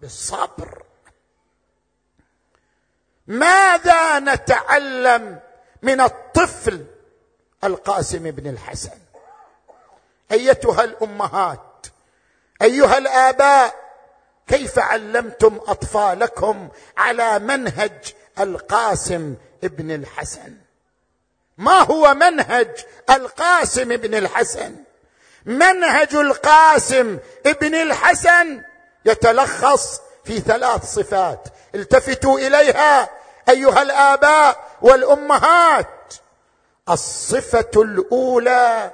[0.00, 0.82] بالصبر.
[3.26, 5.40] ماذا نتعلم
[5.82, 6.86] من الطفل
[7.64, 8.98] القاسم بن الحسن؟
[10.32, 11.86] أيتها الأمهات
[12.62, 13.74] أيها الآباء
[14.46, 19.34] كيف علمتم أطفالكم على منهج القاسم
[19.64, 20.56] ابن الحسن.
[21.58, 24.74] ما هو منهج القاسم ابن الحسن؟
[25.46, 28.62] منهج القاسم ابن الحسن
[29.04, 31.48] يتلخص في ثلاث صفات.
[31.74, 33.10] التفتوا إليها
[33.48, 36.14] أيها الآباء والأمهات.
[36.88, 38.90] الصفة الأولى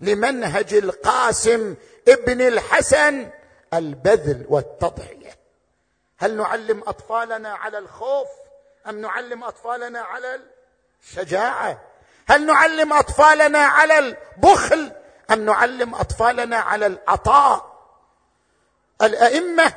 [0.00, 1.74] لمنهج القاسم
[2.08, 3.30] ابن الحسن
[3.74, 5.36] البذل والتضحية.
[6.18, 8.28] هل نعلم أطفالنا على الخوف؟
[8.88, 10.40] أم نعلم أطفالنا على
[11.02, 11.80] الشجاعة؟
[12.28, 14.92] هل نعلم أطفالنا على البخل؟
[15.30, 17.76] أم نعلم أطفالنا على العطاء؟
[19.02, 19.72] الأئمة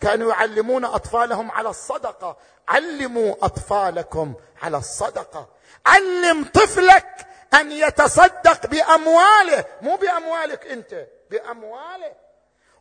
[0.00, 2.36] كانوا يعلمون أطفالهم على الصدقة.
[2.68, 5.48] علموا أطفالكم على الصدقة.
[5.86, 12.12] علم طفلك أن يتصدق بأمواله مو بأموالك أنت بأمواله.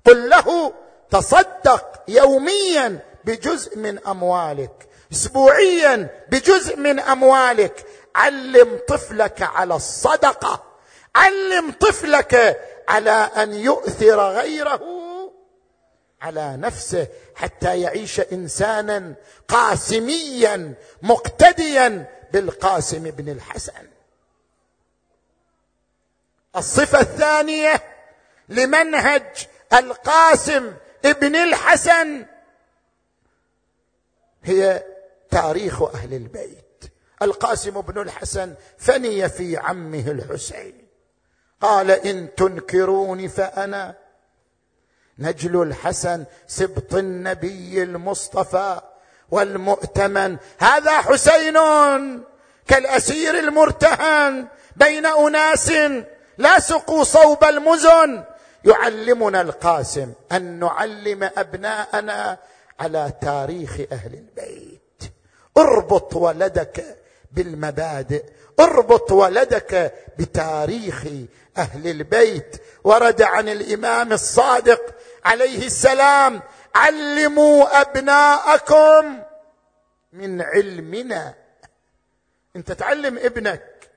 [0.05, 0.73] قل له
[1.09, 4.87] تصدق يوميا بجزء من أموالك.
[5.11, 7.85] اسبوعيا بجزء من أموالك.
[8.15, 10.63] علم طفلك على الصدقة.
[11.15, 14.81] علم طفلك على أن يؤثر غيره
[16.21, 19.13] على نفسه حتى يعيش انسانا
[19.47, 23.87] قاسميا مقتديا بالقاسم بن الحسن.
[26.55, 27.83] الصفة الثانية
[28.49, 30.73] لمنهج القاسم
[31.05, 32.25] ابن الحسن
[34.43, 34.83] هي
[35.31, 36.83] تاريخ أهل البيت.
[37.21, 40.87] القاسم بن الحسن فني في عمه الحسين.
[41.61, 43.95] قال إن تنكروني فأنا
[45.19, 48.81] نجل الحسن سبط النبي المصطفى
[49.31, 50.37] والمؤتمن.
[50.59, 51.57] هذا حسين
[52.67, 55.71] كالأسير المرتهن بين أناس
[56.37, 58.23] لاصقوا صوب المزن.
[58.65, 62.37] يعلمنا القاسم أن نعلم أبناءنا
[62.79, 64.80] على تاريخ أهل البيت.
[65.57, 66.97] اربط ولدك
[67.31, 68.23] بالمبادئ
[68.59, 71.05] اربط ولدك بتاريخ
[71.57, 72.61] أهل البيت.
[72.83, 74.95] ورد عن الإمام الصادق
[75.25, 76.41] عليه السلام
[76.75, 79.19] علموا أبناءكم
[80.13, 81.33] من علمنا.
[82.55, 83.89] أنت تعلم ابنك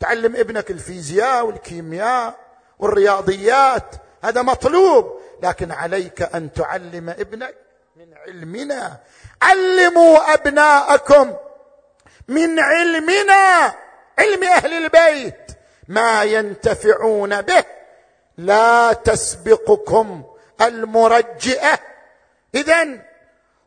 [0.00, 2.38] تعلم ابنك الفيزياء والكيمياء
[2.78, 7.54] والرياضيات هذا مطلوب لكن عليك أن تعلم ابنك
[7.96, 9.00] من علمنا.
[9.42, 11.36] علموا أبناءكم
[12.28, 13.74] من علمنا
[14.18, 15.50] علم أهل البيت
[15.88, 17.64] ما ينتفعون به.
[18.38, 20.24] لا تسبقكم
[20.60, 21.78] المرجئة.
[22.54, 22.88] اذا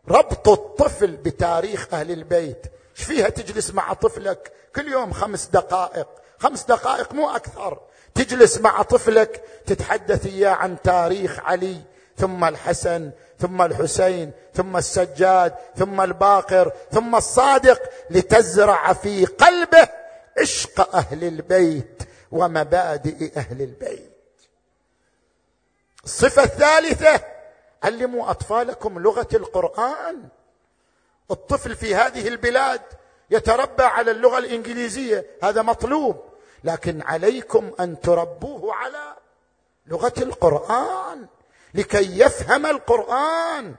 [0.10, 2.66] ربط الطفل بتاريخ أهل البيت.
[2.98, 6.08] إيش فيها تجلس مع طفلك كل يوم خمس دقائق؟
[6.40, 7.80] خمس دقائق مو أكثر.
[8.16, 11.78] تجلس مع طفلك تتحدث إياه عن تاريخ علي
[12.18, 19.90] ثم الحسن ثم الحسين ثم السجاد ثم الباقر ثم الصادق لتزرع في قلبه
[20.42, 24.10] عشق أهل البيت ومبادئ أهل البيت.
[26.04, 27.22] الصفة الثالثة
[27.84, 30.28] علموا أطفالكم لغة القرآن.
[31.32, 32.82] الطفل في هذه البلاد
[33.30, 36.24] يتربى على اللغة الإنجليزية هذا مطلوب
[36.64, 39.16] لكن عليكم أن تربوه على
[39.88, 41.28] لغة القرآن.
[41.74, 43.76] لكي يفهم القرآن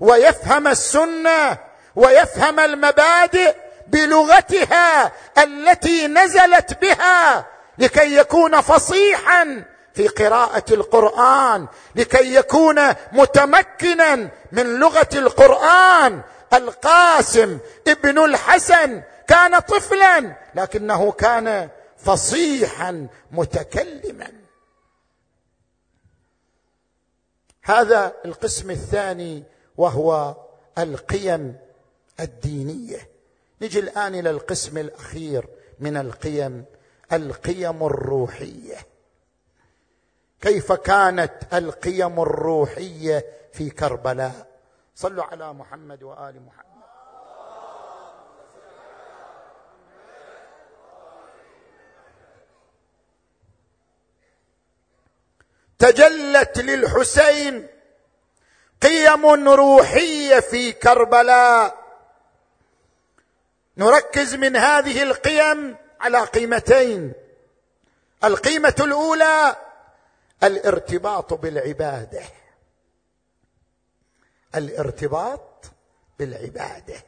[0.00, 1.58] ويفهم السنة
[1.96, 3.54] ويفهم المبادئ
[3.86, 7.46] بلغتها التي نزلت بها
[7.78, 9.64] لكي يكون فصيحا
[9.94, 11.66] في قراءة القرآن
[11.96, 12.80] لكي يكون
[13.12, 16.20] متمكنا من لغة القرآن.
[16.52, 21.68] القاسم ابن الحسن كان طفلا لكنه كان
[22.04, 24.39] فصيحا متكلما.
[27.62, 29.44] هذا القسم الثاني
[29.76, 30.36] وهو
[30.78, 31.58] القيم
[32.20, 33.08] الدينية.
[33.62, 35.48] نجي الآن إلى القسم الأخير
[35.78, 36.64] من القيم
[37.12, 38.76] القيم الروحية.
[40.40, 44.46] كيف كانت القيم الروحية في كربلاء؟
[44.94, 46.69] صلوا على محمد وآل محمد.
[55.80, 57.66] تجلت للحسين
[58.82, 61.80] قيم روحية في كربلاء.
[63.76, 67.12] نركز من هذه القيم على قيمتين.
[68.24, 69.56] القيمة الأولى
[70.42, 72.22] الارتباط بالعبادة.
[74.54, 75.64] الارتباط
[76.18, 77.04] بالعبادة.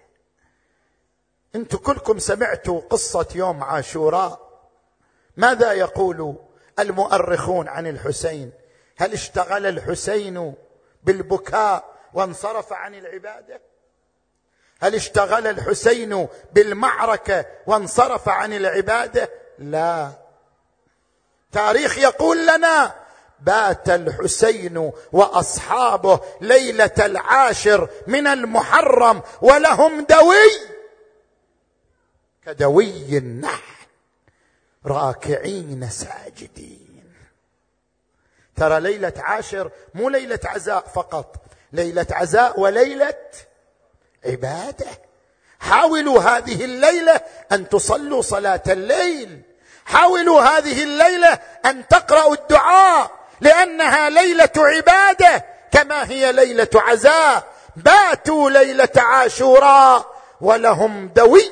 [1.55, 4.53] أنتم كلكم سمعتوا قصة يوم عاشوراء.
[5.37, 6.37] ماذا يقول
[6.79, 8.53] المؤرخون عن الحسين؟
[8.97, 10.55] هل اشتغل الحسين
[11.03, 11.85] بالبكاء
[12.15, 13.61] وانصرف عن العبادة؟
[14.81, 20.13] هل اشتغل الحسين بالمعركة وانصرف عن العبادة؟ لا.
[21.53, 22.95] تاريخ يقول لنا
[23.41, 30.51] بات الحسين وأصحابه ليلة العاشر من المحرم ولهم دوي.
[32.47, 33.87] كدوي النحل
[34.87, 36.82] راكعين ساجدين.
[38.57, 41.37] ترى ليلة عاشر مو ليلة عزاء فقط
[41.73, 43.15] ليلة عزاء وليلة
[44.27, 44.87] عبادة.
[45.61, 47.21] حاولوا هذه الليلة
[47.53, 49.43] أن تصلوا صلاة الليل.
[49.85, 57.45] حاولوا هذه الليلة أن تقرأوا الدعاء لأنها ليلة عبادة كما هي ليلة عزاء.
[57.77, 61.51] باتوا ليلة عاشوراء ولهم دوي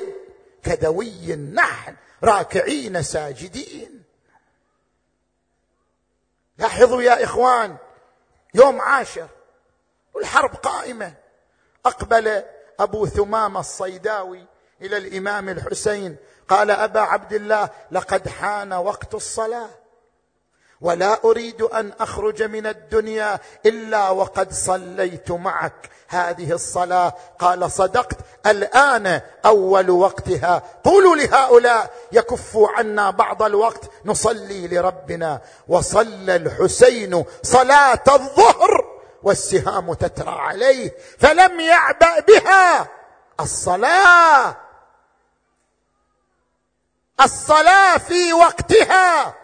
[0.63, 1.93] كدوي النحل
[2.23, 4.00] راكعين ساجدين.
[6.61, 7.77] لاحظوا يا إخوان
[8.53, 9.27] يوم عاشر
[10.13, 11.13] والحرب قائمة.
[11.85, 12.43] أقبل
[12.79, 14.45] أبو ثمامة الصيداوي
[14.81, 19.69] إلى الإمام الحسين قال أبا عبد الله لقد حان وقت الصلاة.
[20.81, 25.89] ولا أريد أن أخرج من الدنيا إلا وقد صليت معك.
[26.07, 30.63] هذه الصلاة قال صدقت الآن أول وقتها.
[30.83, 35.41] قولوا لهؤلاء يكفوا عنا بعض الوقت نصلي لربنا.
[35.67, 42.87] وصلى الحسين صلاة الظهر والسهام تترى عليه فلم يعبأ بها.
[43.39, 44.57] الصلاة
[47.21, 49.40] الصلاة في وقتها.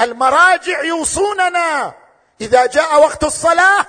[0.00, 1.94] المراجع يوصوننا.
[2.40, 3.86] إذا جاء وقت الصلاة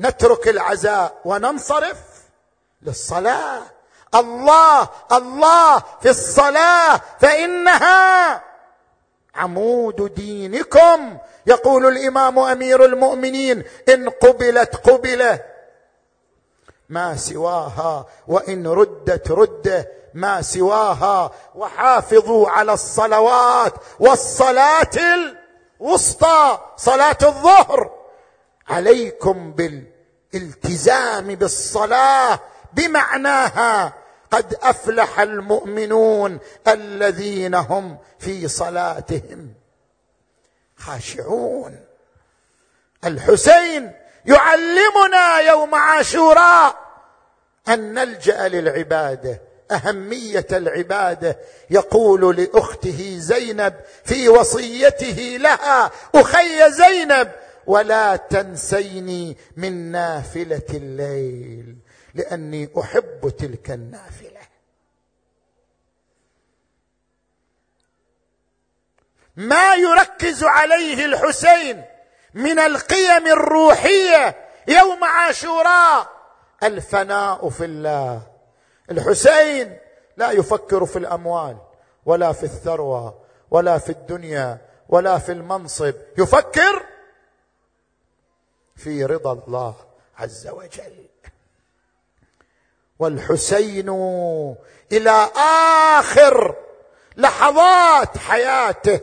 [0.00, 1.98] نترك العزاء وننصرف
[2.82, 3.62] للصلاة.
[4.14, 8.42] الله الله في الصلاة فإنها
[9.34, 11.18] عمود دينكم.
[11.46, 15.44] يقول الإمام أمير المؤمنين إن قبلت قبلة
[16.88, 24.90] ما سواها وإن ردت رده ما سواها وحافظوا على الصلوات والصلاة
[25.80, 27.90] الوسطى صلاة الظهر.
[28.68, 32.40] عليكم بالالتزام بالصلاة
[32.72, 33.92] بمعناها
[34.30, 36.38] قد أفلح المؤمنون
[36.68, 39.54] الذين هم في صلاتهم.
[40.76, 41.80] خاشعون.
[43.04, 43.92] الحسين
[44.24, 46.78] يعلمنا يوم عاشوراء
[47.68, 49.51] أن نلجأ للعبادة.
[49.72, 51.38] أهمية العبادة.
[51.70, 57.32] يقول لأخته زينب في وصيته لها أخي زينب
[57.66, 61.76] ولا تنسيني من نافلة الليل
[62.14, 64.42] لأني أحب تلك النافلة.
[69.36, 71.84] ما يركز عليه الحسين
[72.34, 74.36] من القيم الروحية
[74.68, 76.22] يوم عاشوراء.
[76.62, 78.31] الفناء في الله.
[78.98, 79.78] الحسين
[80.16, 81.56] لا يفكر في الأموال
[82.06, 83.18] ولا في الثروة
[83.50, 86.86] ولا في الدنيا ولا في المنصب يفكر
[88.76, 89.74] في رضا الله
[90.18, 91.08] عز وجل.
[92.98, 93.88] والحسين
[94.92, 95.30] إلى
[95.98, 96.56] آخر
[97.16, 99.00] لحظات حياته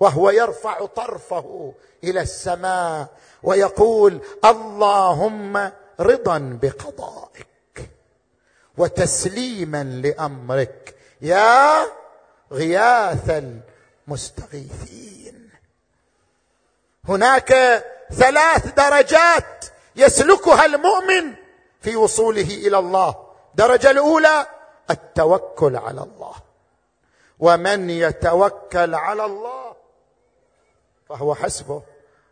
[0.00, 3.08] وهو يرفع طرفه إلى السماء
[3.42, 7.49] ويقول اللهم رضا بقضائك.
[8.80, 10.94] وتسليما لأمرك.
[11.20, 11.86] يا
[12.52, 13.42] غياث
[14.08, 15.50] المستغيثين.
[17.08, 17.52] هناك
[18.12, 19.64] ثلاث درجات
[19.96, 21.34] يسلكها المؤمن
[21.80, 23.26] في وصوله إلى الله.
[23.50, 24.46] الدرجه الأولى
[24.90, 26.34] التوكل على الله.
[27.38, 29.76] ومن يتوكل على الله
[31.08, 31.82] فهو حسبه.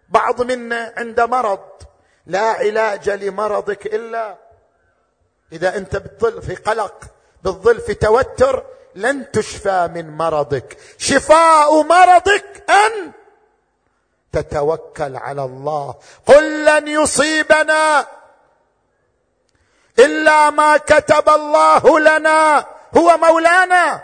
[0.08, 1.68] بعض منا عند مرض
[2.26, 4.47] لا علاج لمرضك إلا
[5.52, 7.04] إذا أنت بتظل في قلق
[7.42, 10.78] بتظل في توتر لن تشفى من مرضك.
[10.98, 13.12] شفاء مرضك أن
[14.32, 15.94] تتوكل على الله.
[16.26, 18.06] قل لن يصيبنا
[19.98, 24.02] إلا ما كتب الله لنا هو مولانا.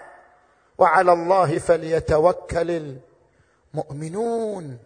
[0.78, 2.98] وعلى الله فليتوكل
[3.74, 4.78] المؤمنون.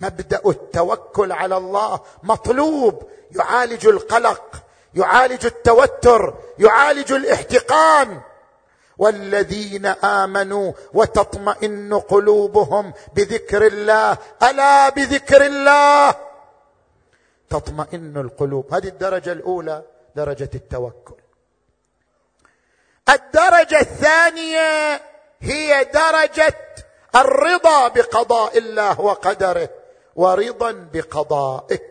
[0.00, 4.62] مبدأ التوكل على الله مطلوب يعالج القلق.
[4.94, 8.20] يعالج التوتر يعالج الاحتقان.
[8.98, 16.14] والذين آمنوا وتطمئن قلوبهم بذكر الله ألا بذكر الله.
[17.50, 18.74] تطمئن القلوب.
[18.74, 19.82] هذه الدرجة الأولى
[20.16, 21.14] درجة التوكل.
[23.08, 25.00] الدرجة الثانية
[25.40, 26.56] هي درجة
[27.16, 29.68] الرضا بقضاء الله وقدره
[30.16, 31.89] ورضا بقضائك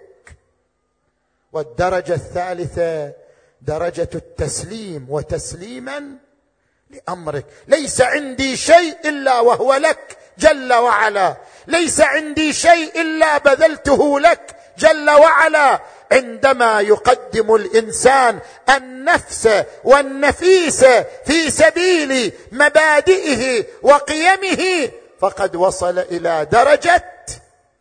[1.54, 3.14] والدرجة الثالثة
[3.62, 6.04] درجة التسليم وتسليما
[6.90, 7.46] لأمرك.
[7.68, 11.38] ليس عندي شيء إلا وهو لك جل وعلا.
[11.68, 15.80] ليس عندي شيء إلا بذلته لك جل وعلا.
[16.12, 18.40] عندما يقدم الإنسان
[18.70, 19.50] النفس
[19.84, 20.86] والنفيس
[21.26, 27.06] في سبيل مبادئه وقيمه فقد وصل إلى درجة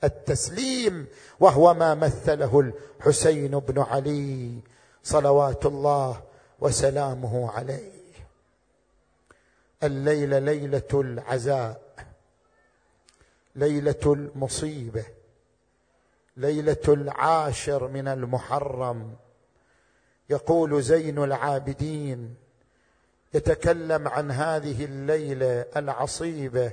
[0.05, 1.07] التسليم
[1.41, 4.59] وهو ما مثله الحسين بن علي
[5.03, 6.23] صلوات الله
[6.61, 7.99] وسلامه عليه.
[9.83, 11.81] الليلة ليلة العزاء
[13.57, 15.05] ليلة المصيبة
[16.37, 19.17] ليلة العاشر من المحرم.
[20.31, 22.35] يقول زين العابدين
[23.35, 26.73] يتكلم عن هذه الليلة العصيبة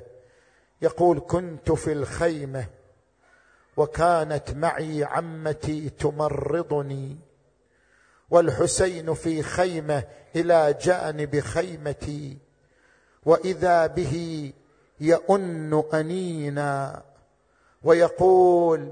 [0.82, 2.66] يقول كنت في الخيمة
[3.78, 7.18] وكانت معي عمتي تمرضني
[8.30, 10.04] والحسين في خيمة
[10.36, 12.38] إلى جانب خيمتي
[13.26, 14.54] وإذا به
[15.00, 17.04] يؤن أنينا
[17.84, 18.92] ويقول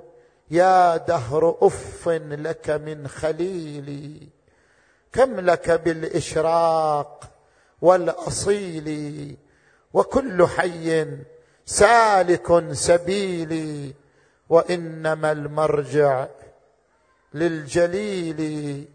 [0.52, 4.28] يا دهر أف لك من خليلي
[5.14, 7.32] كم لك بالإشراق
[7.82, 9.38] والأصيل
[9.94, 11.06] وكل حي
[11.66, 13.94] سالك سبيلي
[14.50, 16.28] وإنما المرجع
[17.34, 18.86] للجليل.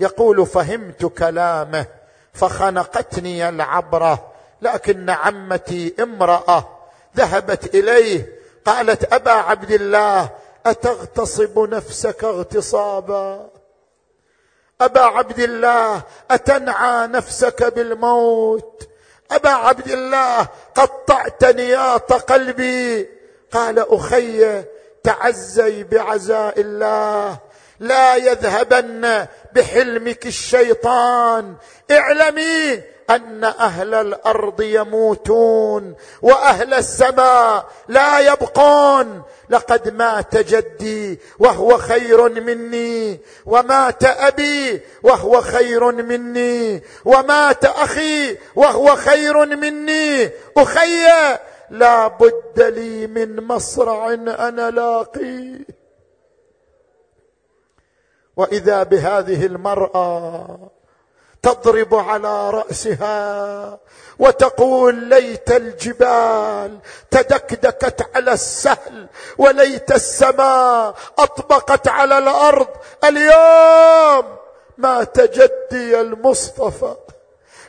[0.00, 1.86] يقول فهمت كلامه
[2.32, 4.32] فخنقتني العبره
[4.62, 6.68] لكن عمتي امرأة
[7.16, 8.32] ذهبت إليه
[8.64, 10.30] قالت أبا عبد الله
[10.66, 13.50] أتغتصب نفسك اغتصابا؟
[14.80, 18.88] أبا عبد الله أتنعى نفسك بالموت؟
[19.30, 23.08] أبا عبد الله قطعت نياط قلبي؟
[23.52, 24.64] قال أخي
[25.04, 27.38] تعزي بعزاء الله.
[27.80, 31.54] لا يذهبن بحلمك الشيطان.
[31.90, 39.22] اعلمي أن أهل الأرض يموتون وأهل السماء لا يبقون.
[39.50, 49.46] لقد مات جدي وهو خير مني ومات أبي وهو خير مني ومات أخي وهو خير
[49.46, 50.30] مني.
[50.56, 51.06] أخي
[51.74, 55.66] لا بد لي من مصرع أنا لاقيه
[58.36, 60.58] وإذا بهذه المرأة
[61.42, 63.78] تضرب على رأسها
[64.18, 66.78] وتقول ليت الجبال
[67.10, 69.06] تدكدكت على السهل
[69.38, 72.68] وليت السماء أطبقت على الأرض
[73.04, 74.36] اليوم
[74.78, 76.94] مات جدي المصطفى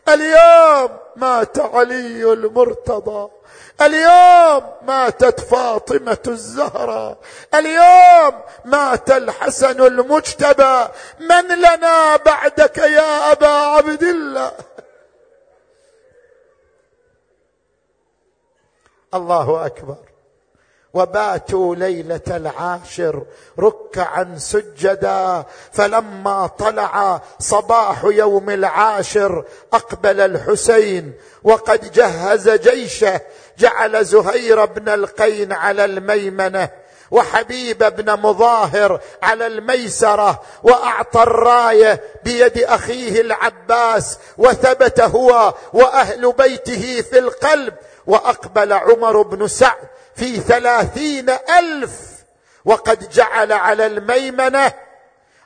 [0.09, 3.31] اليوم مات علي المرتضى.
[3.81, 7.17] اليوم ماتت فاطمة الزهراء
[7.53, 10.87] اليوم مات الحسن المجتبى.
[11.19, 14.51] من لنا بعدك يا أبا عبد الله؟
[19.13, 20.14] الله أكبر.
[20.95, 23.23] وباتوا ليلة العاشر
[23.59, 29.43] ركعا سجدا فلما طلع صباح يوم العاشر
[29.73, 33.21] أقبل الحسين وقد جهز جيشه
[33.57, 36.69] جعل زهير بن القين على الميمنة
[37.11, 47.19] وحبيب بن مظاهر على الميسرة وأعطى الراية بيد أخيه العباس وثبت هو وأهل بيته في
[47.19, 47.73] القلب
[48.07, 51.91] وأقبل عمر بن سعد في ثلاثين ألف.
[52.65, 54.73] وقد جعل على الميمنة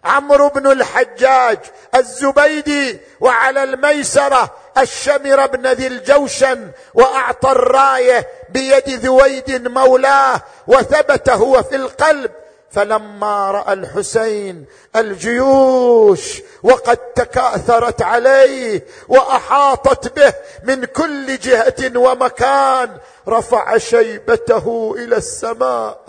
[0.03, 1.57] عمرو بن الحجاج
[1.95, 11.75] الزبيدي وعلى الميسرة الشمر بن ذي الجوشن وأعطى الراية بيد ذويد مولاه وثبت هو في
[11.75, 12.31] القلب
[12.71, 14.65] فلما رأى الحسين
[14.95, 22.97] الجيوش وقد تكاثرت عليه وأحاطت به من كل جهة ومكان
[23.27, 25.99] رفع شيبته إلى السماء.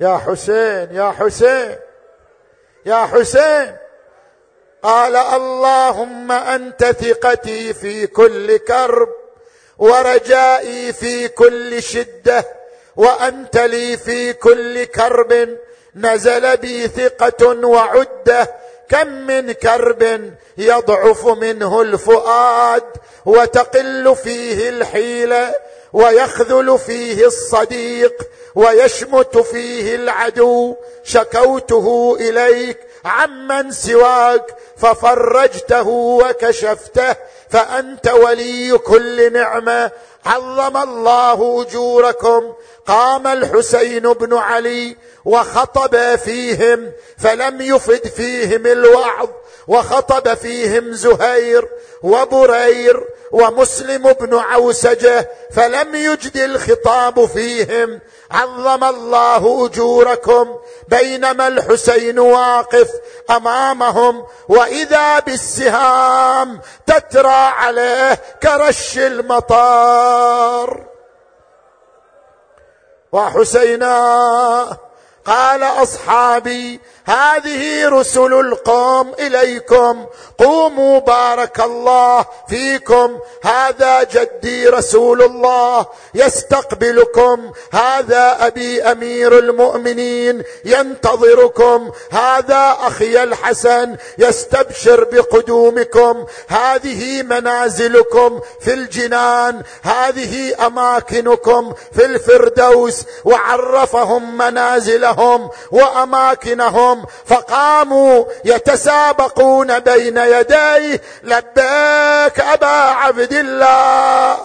[0.00, 1.76] يا حسين يا حسين
[2.86, 3.76] يا حسين
[4.82, 9.08] قال اللهم أنت ثقتي في كل كرب
[9.78, 12.59] ورجائي في كل شدة.
[12.96, 15.48] وأنت لي في كل كرب
[15.94, 18.60] نزل بي ثقة وعدة.
[18.88, 22.84] كم من كرب يضعف منه الفؤاد
[23.26, 25.54] وتقل فيه الحيله
[25.92, 28.22] ويخذل فيه الصديق
[28.54, 30.76] ويشمت فيه العدو.
[31.04, 37.16] شكوته إليك عمن سواك ففرجته وكشفته.
[37.50, 39.90] فأنت ولي كل نعمة
[40.26, 42.52] عظم الله أجوركم.
[42.86, 49.28] قام الحسين بن علي وخطب فيهم فلم يفد فيهم الوعظ
[49.68, 51.68] وخطب فيهم زهير
[52.02, 58.00] وبرير ومسلم بن عوسجة فلم يجد الخطاب فيهم.
[58.30, 60.58] عظم الله أجوركم
[60.88, 62.90] بينما الحسين واقف
[63.30, 70.86] أمامهم وإذا بالسهام تترى عليه كرش المطار.
[73.12, 74.89] وحسينا
[75.26, 80.06] قال أصحابي هذه رسل القوم إليكم.
[80.38, 83.18] قوموا بارك الله فيكم.
[83.42, 85.86] هذا جدي رسول الله.
[86.14, 87.52] يستقبلكم.
[87.72, 90.42] هذا أبي أمير المؤمنين.
[90.64, 91.90] ينتظركم.
[92.10, 93.96] هذا أخي الحسن.
[94.18, 96.26] يستبشر بقدومكم.
[96.48, 99.62] هذه منازلكم في الجنان.
[99.82, 103.04] هذه أماكنكم في الفردوس.
[103.24, 104.36] وعرفهم
[105.10, 114.38] منازلهم وأماكنهم فقاموا يتسابقون بين يديه لبيك أبا عبد الله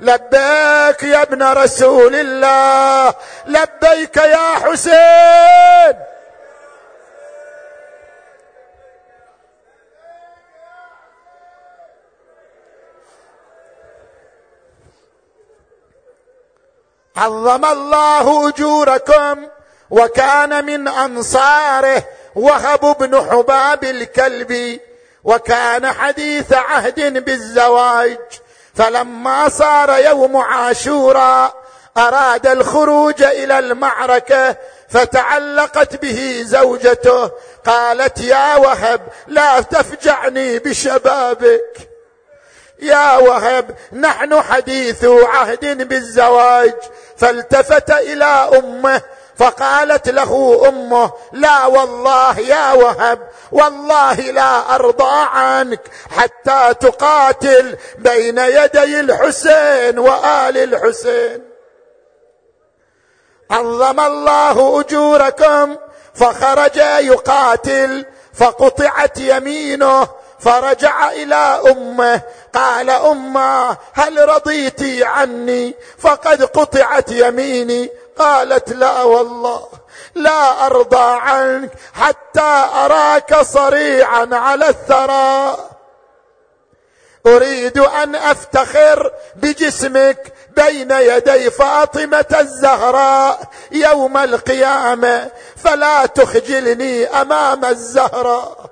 [0.00, 3.14] لبيك يا ابن رسول الله
[3.46, 6.09] لبيك يا حسين.
[17.20, 19.46] عظم الله أجوركم
[19.90, 22.02] وكان من أنصاره
[22.34, 24.80] وهب بن حباب الكلبي
[25.24, 28.18] وكان حديث عهد بالزواج
[28.74, 31.54] فلما صار يوم عاشوراء
[31.96, 34.56] أراد الخروج إلى المعركة
[34.88, 37.30] فتعلقت به زوجته
[37.66, 41.90] قالت يا وهب لا تفجعني بشبابك
[42.82, 46.74] يا وهب نحن حديث عهد بالزواج
[47.20, 49.00] فالتفت إلى أمه
[49.36, 55.80] فقالت له أمه لا والله يا وهب والله لا أرضى عنك
[56.16, 61.50] حتى تقاتل بين يدي الحسين وآل الحسين.
[63.50, 65.76] عظم الله أجوركم
[66.14, 68.04] فخرج يقاتل
[68.34, 70.08] فقطعت يمينه
[70.40, 72.20] فرجع إلى أمه
[72.54, 77.90] قال أمه هل رضيتي عني؟ فقد قطعت يميني.
[78.18, 79.68] قالت لا والله
[80.14, 85.56] لا أرضى عنك حتى أراك صريعا على الثرى.
[87.26, 93.40] أريد أن أفتخر بجسمك بين يدي فاطمة الزهراء
[93.72, 98.69] يوم القيامة فلا تخجلني أمام الزهراء.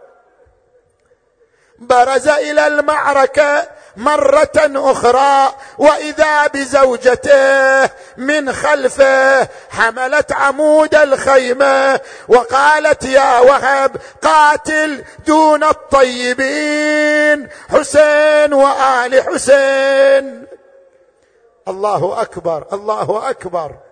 [1.79, 13.97] برز إلى المعركة مرة أخرى وإذا بزوجته من خلفه حملت عمود الخيمة وقالت يا وهب
[14.23, 20.47] قاتل دون الطيبين حسين وآل حسين.
[21.69, 23.88] الله أكبر الله أكبر.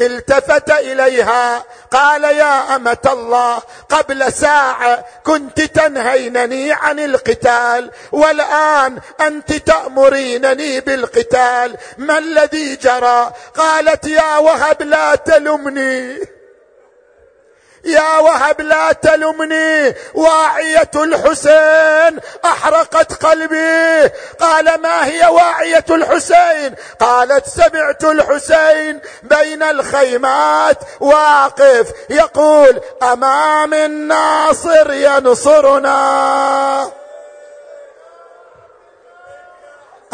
[0.00, 1.64] التفت إليها.
[1.90, 11.76] قال يا أمة الله قبل ساعة كنت تنهينني عن القتال والآن أنت تأمرينني بالقتال.
[11.98, 16.33] ما الذي جرى؟ قالت يا وهب لا تلمني.
[17.84, 19.94] يا وهب لا تلمني.
[20.14, 24.10] واعية الحسين أحرقت قلبي.
[24.40, 31.92] قال ما هي واعية الحسين؟ قالت سمعت الحسين بين الخيمات واقف.
[32.10, 35.94] يقول أمام الناصر ينصرنا.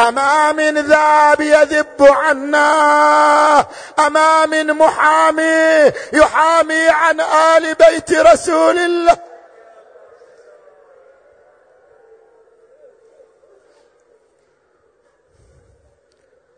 [0.09, 3.67] أما من ذاب يذب عنا
[3.99, 9.17] أما من محامي يحامي عن آل بيت رسول الله.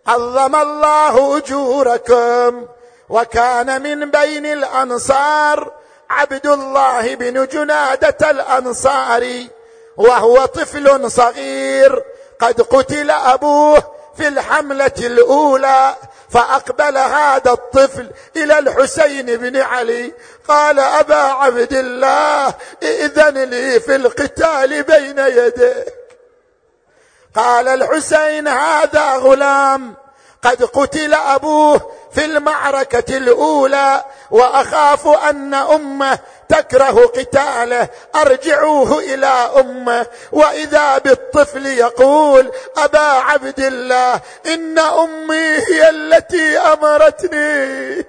[0.07, 2.67] عظم الله أجوركم
[3.09, 5.73] وكان من بين الأنصار
[6.11, 9.51] عبد الله بن جنادة الأنصاري
[9.97, 12.05] وهو طفل صغير.
[12.43, 13.83] قد قتل أبوه
[14.17, 15.95] في الحملة الأولى
[16.31, 20.13] فأقبل هذا الطفل إلى الحسين بن علي
[20.49, 25.95] قال أبا عبد الله ائذن لي في القتال بين يديك.
[27.37, 29.95] قال الحسين هذا غلام
[30.43, 31.81] قد قتل أبوه
[32.15, 36.19] في المعركة الأولى وأخاف أن أمه
[36.53, 39.27] تكره قتاله أرجعوه إلى
[39.61, 40.07] أمة.
[40.33, 48.07] وإذا بالطفل يقول أبا عبد الله إن أمي هي التي أمرتني.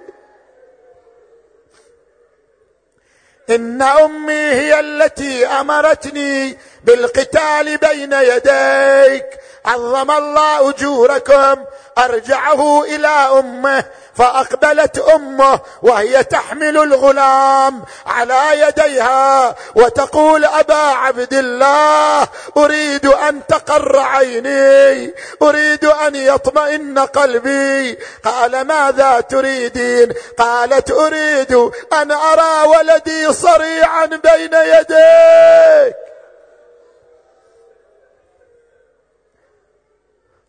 [3.49, 9.25] إن أمي هي التي أمرتني بالقتال بين يديك.
[9.65, 11.55] عظم الله أجوركم
[11.97, 13.83] أرجعه إلى أمه
[14.15, 25.13] فأقبلت أمه وهي تحمل الغلام على يديها وتقول أبا عبد الله أريد أن تقر عيني
[25.41, 27.99] أريد أن يطمئن قلبي.
[28.25, 36.02] قال ماذا تريدين؟ قالت أريد أن أرى ولدي صريعا بين يديك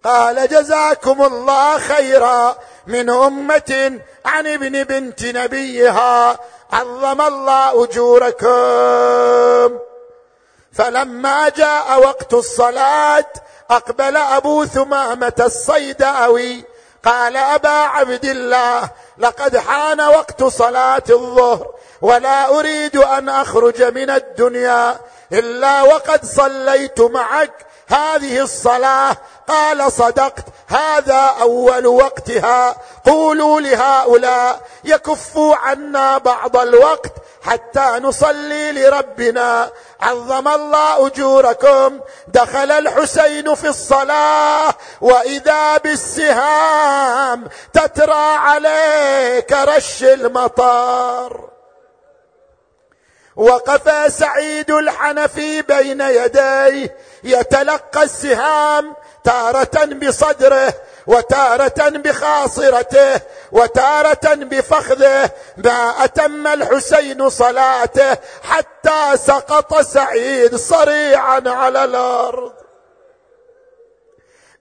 [0.05, 6.38] قال جزاكم الله خيرا من أمة عن ابن بنت نبيها
[6.72, 9.78] عظم الله أجوركم.
[10.72, 13.32] فلما جاء وقت الصلاة
[13.70, 16.64] أقبل أبو ثمامة الصيداوي
[17.05, 24.98] قال أبا عبد الله لقد حان وقت صلاة الظهر ولا أريد أن أخرج من الدنيا
[25.32, 29.16] إلا وقد صليت معك هذه الصلاة
[29.49, 32.76] قال صدقت هذا أول وقتها.
[33.07, 37.12] قولوا لهؤلاء يكفوا عنا بعض الوقت
[37.43, 39.70] حتى نصلي لربنا.
[40.01, 42.01] عظم الله أجوركم.
[42.28, 51.53] دخل الحسين في الصلاة وإذا بالسهام تترى عليه كرش المطر
[53.37, 56.97] وقف سعيد الحنفي بين يديه.
[57.24, 60.74] يتلقى السهام تارة بصدره
[61.07, 63.20] وتارة بخاصرته
[63.53, 65.30] وتارة بفخذه.
[65.57, 72.64] ما أتم الحسين صلاته حتى سقط سعيد صريعا على الأرض.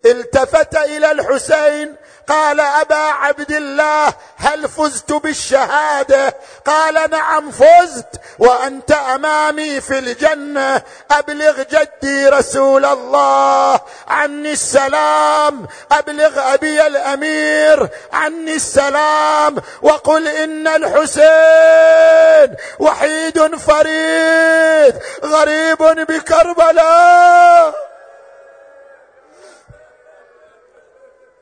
[0.06, 1.95] التفت إلى الحسين
[2.28, 6.36] قال أبا عبد الله هل فزت بالشهادة؟
[6.66, 8.08] قال نعم فزت
[8.39, 10.82] وأنت أمامي في الجنة
[11.12, 23.56] أبلغ جدي رسول الله عني السلام أبلغ أبي الأمير عني السلام وقل إن الحسين وحيد
[23.56, 25.78] فريد غريب
[26.08, 27.92] بكربلاء.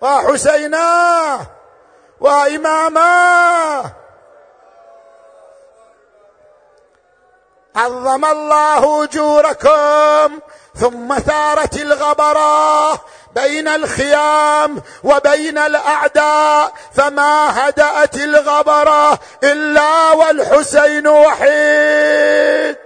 [0.01, 1.39] وحسينا
[2.19, 3.83] وإماما
[7.75, 10.39] عظم الله أجوركم
[10.75, 12.91] ثم ثارت الغبرة
[13.35, 22.77] بين الخيام وبين الأعداء فما هدأت الغبرة إلا والحسين وحيد.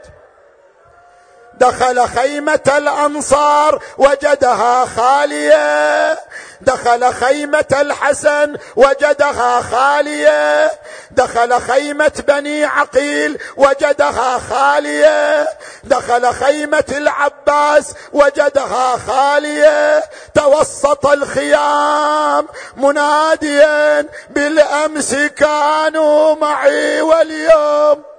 [1.59, 6.19] دخل خيمة الأنصار وجدها خالية.
[6.61, 10.71] دخل خيمة الحسن وجدها خالية.
[11.11, 15.47] دخل خيمة بني عقيل وجدها خالية.
[15.83, 20.03] دخل خيمة العباس وجدها خالية.
[20.33, 22.47] توسط الخيام
[22.77, 28.14] مناديا بالأمس كانوا معي واليوم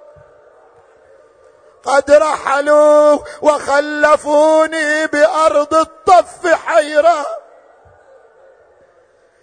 [1.86, 7.26] قد رحلوا وخلفوني بأرض الطف حيرة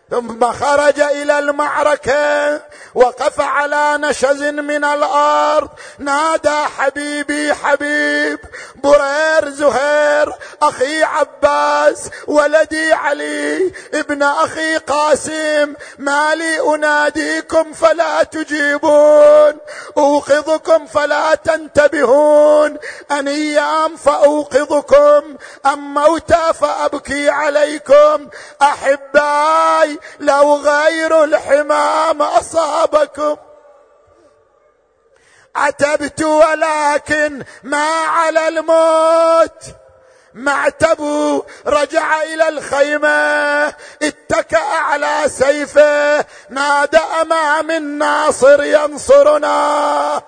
[0.10, 2.62] ثم خرج إلى المعركة
[2.96, 5.70] وقف على نشز من الأرض.
[6.00, 8.40] نادى حبيبي حبيب
[8.76, 19.58] برير زهير أخي عباس ولدي علي ابن أخي قاسم ما لي أناديكم فلا تجيبون
[19.98, 22.78] أوقظكم فلا تنتبهون
[23.12, 28.28] انيام فأوقظكم أم موتى فأبكي عليكم
[28.62, 33.36] أحباي لو غير الحمام أصابكم.
[35.56, 39.64] عتبت ولكن ما على الموت.
[40.34, 41.02] معتب
[41.68, 43.68] رجع إلى الخيمة.
[44.02, 46.26] اتكأ على سيفه.
[46.50, 50.22] نادى امام الناصر ينصرنا.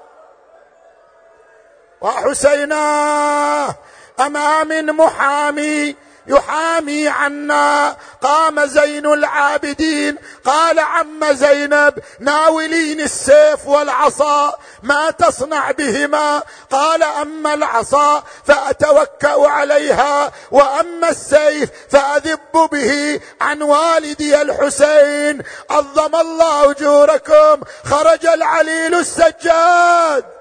[2.02, 3.76] وحسينا
[4.20, 5.96] أمام محامي
[6.28, 7.96] يحامي عنا.
[8.22, 10.18] قام زين العابدين.
[10.46, 14.54] قال عم زينب ناولين السيف والعصا
[14.84, 16.42] ما تصنع بهما.
[16.72, 25.42] قال أما العصا فأتوكأ عليها وأما السيف فأذب به عن والدي الحسين.
[25.70, 27.62] عظم الله أجوركم.
[27.86, 30.35] خرج العليل السجاد.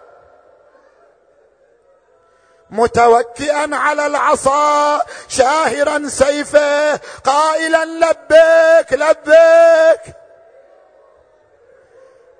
[2.71, 10.24] متوكئا على العصا شاهرا سيفه قائلا لبيك لبيك.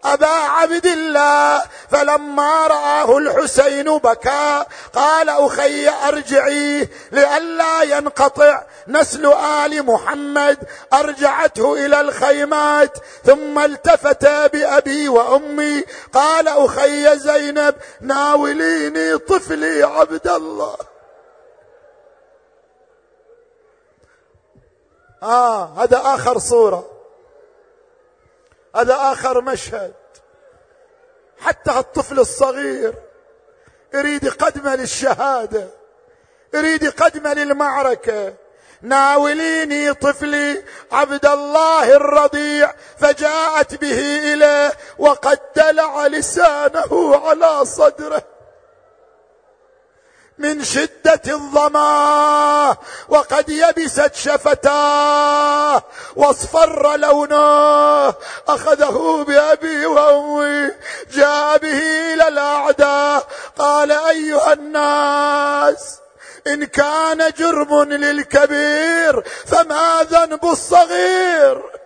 [0.05, 10.59] أبا عبد الله فلما رآه الحسين بكى قال أخي أرجعي لئلا ينقطع نسل آل محمد
[10.93, 20.77] أرجعته إلى الخيمات ثم التفت بأبي وأمي قال أخي زينب ناوليني طفلي عبد الله.
[25.23, 26.94] آه هذا آخر صورة.
[28.75, 29.95] هذا آخر مشهد.
[31.39, 32.95] حتى الطفل الصغير
[33.95, 35.69] يريد قدمه للشهادة
[36.55, 38.35] يريد قدمه للمعركة.
[38.83, 48.34] ناوليني طفلي عبد الله الرضيع فجاءت به إليه وقد دلع لسانه على صدره.
[50.39, 52.77] من شدة الظما
[53.09, 55.83] وقد يبست شفتاه
[56.17, 58.15] واصفر لونه
[58.49, 60.71] أخذه بأبي وأمي
[61.13, 61.79] جاء به
[62.15, 63.29] إلى الأعداء
[63.59, 65.99] قال أيها الناس
[66.47, 71.84] إن كان جرم للكبير فما ذنب الصغير؟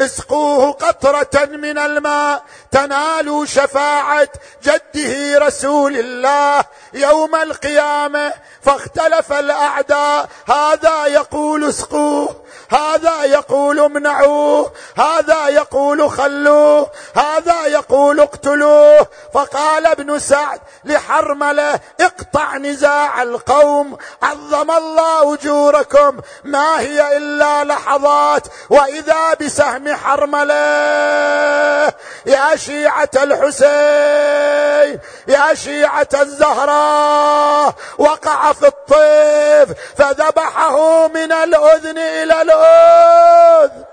[0.00, 4.28] اسقوه قطرة من الماء تنالوا شفاعة
[4.62, 6.64] جده رسول الله
[6.94, 8.32] يوم القيامة.
[8.62, 19.06] فاختلف الأعداء هذا يقول اسقوه هذا يقول امنعوه هذا يقول خلوه هذا يقول اقتلوه.
[19.34, 29.34] فقال ابن سعد لحرملة اقطع نزاع القوم عظم الله أجوركم ما هي إلا لحظات وإذا
[29.34, 31.92] بسهم حرملة.
[32.26, 43.84] يا شيعة الحسين يا شيعة الزهراء وقع في الطيف فذبحه من الأذن إلى الأذن.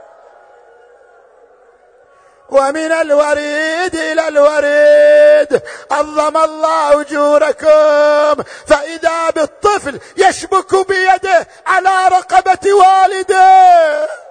[2.49, 5.61] ومن الوريد إلى الوريد
[5.91, 8.44] عظم الله أجوركم.
[8.68, 14.27] فإذا بالطفل يشبك بيده على رقبة والده.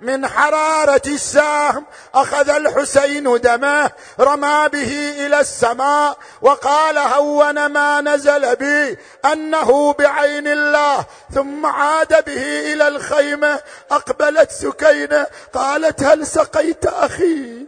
[0.00, 3.90] من حرارة السهم أخذ الحسين دمه
[4.20, 11.04] رمى به إلى السماء وقال هون ما نزل بي أنه بعين الله
[11.34, 13.60] ثم عاد به إلى الخيمة
[13.90, 17.66] أقبلت سكينة قالت هل سقيت أخي؟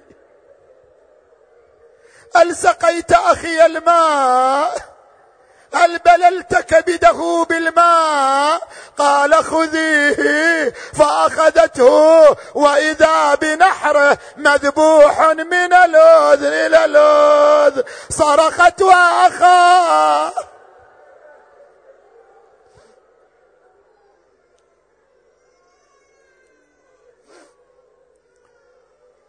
[2.36, 4.97] هل سقيت أخي الماء؟
[5.74, 8.68] هل بللت كبده بالماء؟
[8.98, 17.82] قال خذيه فأخذته وإذا بنحره مذبوح من الأذن إلى الأذن.
[18.10, 20.32] صرخت وأخاه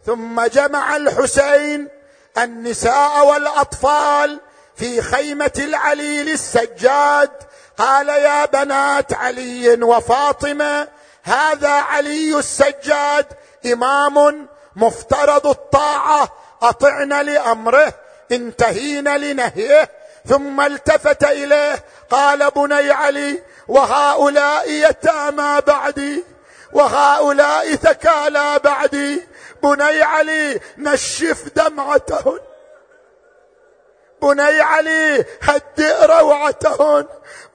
[0.06, 1.88] ثم جمع الحسين
[2.38, 4.40] النساء والأطفال
[4.80, 7.32] في خيمة العليل السجاد.
[7.78, 10.88] قال يا بنات علي وفاطمة
[11.24, 13.26] هذا علي السجاد
[13.66, 16.30] إمام مفترض الطاعة.
[16.62, 17.94] اطعن لأمره
[18.32, 19.90] انتهين لنهيه
[20.30, 21.84] ثم التفت إليه.
[22.10, 26.24] قال بني علي وهؤلاء يتأمى بعدي
[26.74, 29.28] وهؤلاء ثكالى بعدي.
[29.64, 32.40] بني علي نشف دمعتهن.
[34.22, 37.06] بني علي هدئ روعتهن.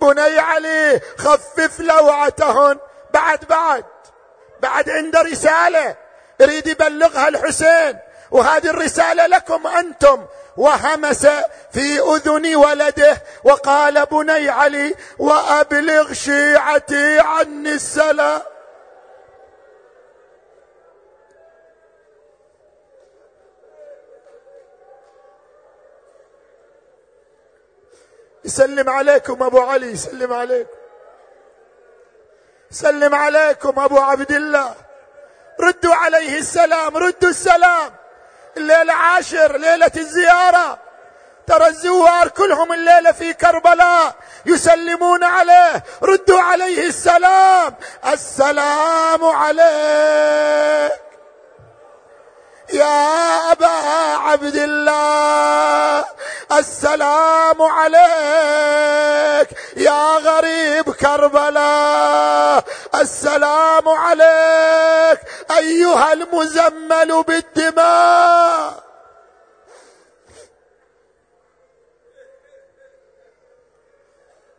[0.01, 2.79] بني علي خفف لوعتهن.
[3.15, 3.85] بعد بعد.
[4.61, 5.97] بعد عنده رسالة.
[6.41, 7.99] يريد يبلغها الحسين.
[8.31, 10.27] وهذه الرسالة لكم أنتم.
[10.57, 11.27] وهمس
[11.73, 13.23] في أذن ولده.
[13.45, 18.43] وقال بني علي وأبلغ شيعتي عني السلام.
[28.45, 30.77] يسلم عليكم أبو علي يسلم عليكم.
[32.71, 34.75] سلم عليكم أبو عبد الله.
[35.61, 37.91] ردوا عليه السلام ردوا السلام.
[38.57, 40.79] الليلة عاشر ليلة الزيارة.
[41.47, 44.15] ترى الزوار كلهم الليلة في كربلاء
[44.47, 45.85] يسلمون عليه.
[46.03, 47.75] ردوا عليه السلام.
[48.07, 51.01] السلام عليك.
[52.73, 53.67] يا أبا
[54.19, 56.05] عبد الله.
[56.53, 62.65] السلام عليك يا غريب كربلاء.
[62.95, 65.21] السلام عليك
[65.59, 68.85] أيها المزمل بالدماء.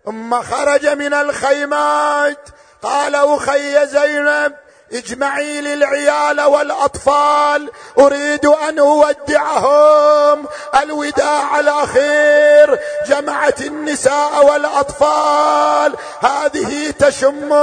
[0.06, 2.50] ثم خرج من الخيمات.
[2.84, 4.56] قال أخي زينب
[4.94, 10.46] اجمعي لي العيال والأطفال أريد أن أودعهم.
[10.84, 15.96] الوداع الاخير جمعت النساء والأطفال.
[16.20, 17.54] هذه تشم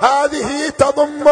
[0.00, 1.28] هذه تضم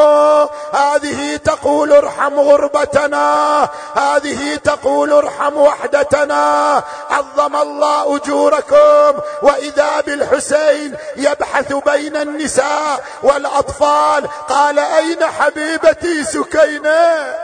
[0.72, 6.82] هذه تقول ارحم غربتنا هذه تقول ارحم وحدتنا.
[7.10, 9.20] عظم الله أجوركم.
[9.42, 17.34] وإذا بالحسين يبحث بين النساء والأطفال قال اين أين حبيبتي سكينة؟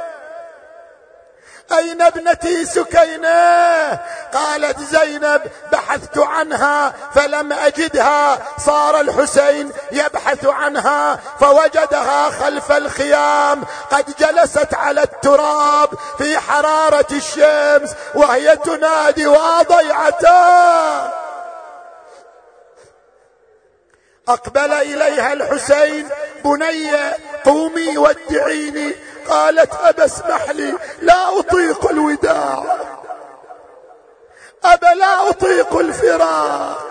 [1.73, 3.99] أين ابنتي سكينة؟
[4.33, 5.43] قالت زينب
[5.73, 8.39] بحثت عنها فلم أجدها.
[8.59, 13.65] صار الحسين يبحث عنها فوجدها خلف الخيام.
[13.91, 15.89] قد جلست على التراب
[16.19, 21.24] في حرارة الشمس وهي تنادي وضيعتها
[24.29, 26.09] أقبل إليها الحسين
[26.45, 26.91] بني
[27.45, 28.97] قومي ودعيني.
[29.29, 32.65] قالت ابا اسمح لي لا أطيق الوداع.
[34.65, 36.89] أبا لا أطيق الفراق.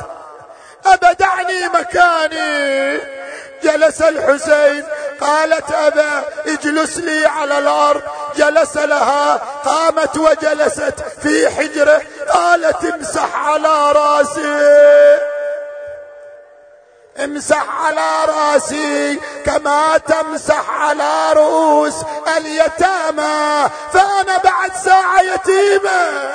[0.85, 2.99] أبا دعني مكاني.
[3.63, 4.83] جلس الحسين
[5.21, 8.01] قالت أبا اجلس لي على الأرض.
[8.35, 9.35] جلس لها
[9.65, 12.01] قامت وجلست في حجره.
[12.29, 15.32] قالت امسح على رأسي.
[17.19, 21.95] امسح على راسي كما تمسح على رؤوس
[22.37, 26.31] اليتامى فأنا بعد ساعة يتيمة.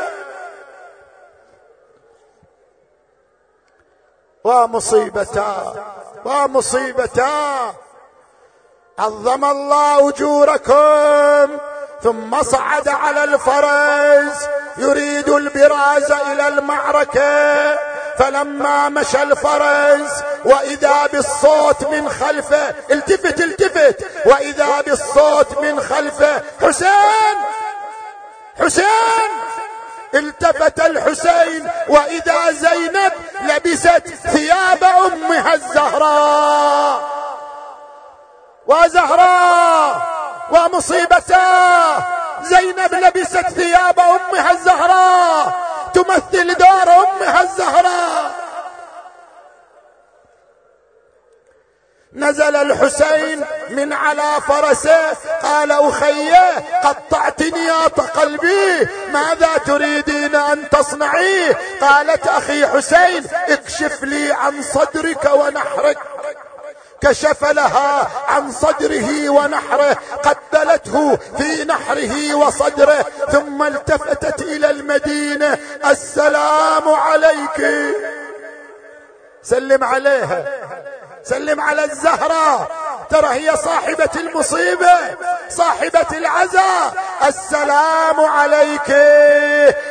[4.45, 5.75] ومصيبتا
[6.25, 7.75] ومصيبتا.
[8.99, 11.59] عظم الله أجوركم
[12.03, 17.98] ثم صعد على الفرس يريد البراز إلى المعركة.
[18.19, 24.27] فلما مشى الفرس وإذا بالصوت من خلفه التفت التفت.
[24.27, 27.37] وإذا بالصوت من خلفه حسين!
[28.61, 29.31] حسين!
[30.15, 33.13] التفت الحسين وإذا زينب
[33.43, 37.09] لبست ثياب أمها الزهراء.
[38.67, 40.09] وزهراء
[40.51, 42.03] ومصيبتاه
[42.43, 45.69] زينب لبست ثياب أمها الزهراء.
[45.95, 48.31] تمثل دار امها الزهراء
[52.19, 55.13] نزل الحسين من على فرسه
[55.43, 64.63] قال اخيه قطعت نياط قلبي ماذا تريدين أن تصنعيه قالت أخي حسين اكشف لي عن
[64.63, 65.99] صدرك ونحرك.
[67.01, 75.59] كشف لها عن صدره ونحره قبلته في نحره وصدره ثم التفتت إلى المدينة.
[75.87, 77.67] السلام عليك.
[79.43, 80.45] سلم عليها.
[81.25, 82.69] سلم على الزهراء
[83.11, 84.99] ترى هي صاحبة المصيبة
[85.51, 86.93] صاحبة العزاء
[87.29, 88.89] السلام عليك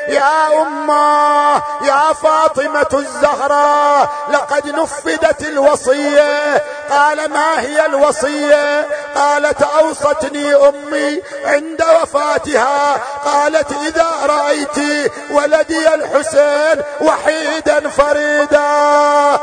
[0.08, 6.64] يا أمة يا فاطمة الزهراء لقد نفذت الوصية.
[6.90, 12.98] قال ما هي الوصية؟ قالت أوصتني أمي عند وفاتها.
[13.26, 19.37] قالت إذا رأيت ولدي الحسين وحيدا فريدا.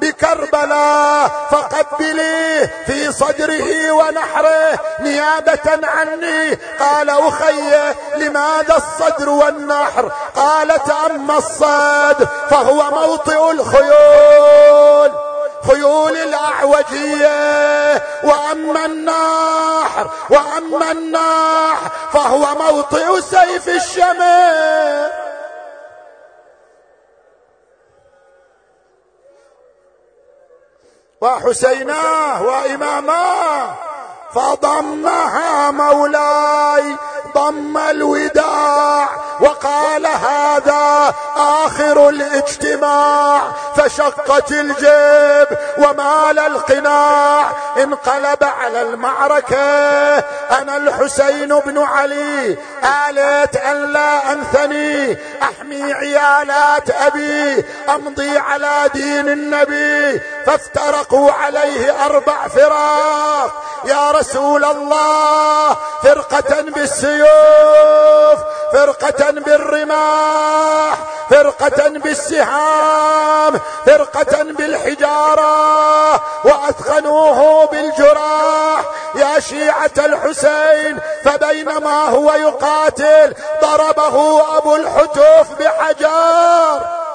[0.00, 6.58] بكربلاء فقبليه في صدره ونحره نيابة عني.
[6.80, 15.12] قال أخي لماذا الصدر والنحر؟ قالت أما الصد فهو موطئ الخيول
[15.68, 18.02] خيول الأعوجية.
[18.24, 25.25] وأما النحر وأما النحر فهو موطئ سيف الشمس.
[31.20, 33.74] وحسيناه وإماماه.
[34.36, 36.96] فضمها مولاي
[37.34, 39.08] ضم الوداع
[39.40, 43.40] وقال هذا آخر الاجتماع
[43.76, 47.50] فشقت الجيب ومال القناع
[47.82, 50.18] انقلب على المعركة.
[50.60, 52.58] أنا الحسين بن علي
[53.08, 57.64] آليت أن لا أنثني أحمي عيالات أبي
[57.94, 63.62] أمضي على دين النبي فافترقوا عليه أربع فراق.
[63.84, 68.38] يا رسول الله فرقة بالسيوف
[68.72, 70.94] فرقة بالرماح
[71.30, 78.80] فرقة بالسهام فرقة بالحجارة وأثخنوه بالجراح.
[79.14, 87.05] يا شيعة الحسين فبينما هو يقاتل ضربه أبو الحتوف بحجار.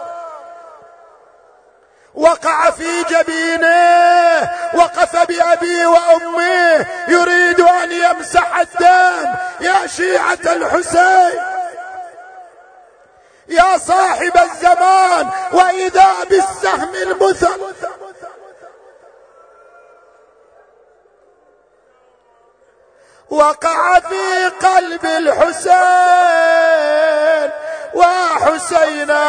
[2.15, 9.33] وقع في جبينه وقف بأبي وأمه يريد أن يمسح الدم.
[9.59, 11.41] يا شيعة الحسين
[13.47, 17.61] يا صاحب الزمان وإذا بالسهم المثل.
[23.29, 25.71] وقع في قلب الحسين
[27.93, 29.23] وحسينا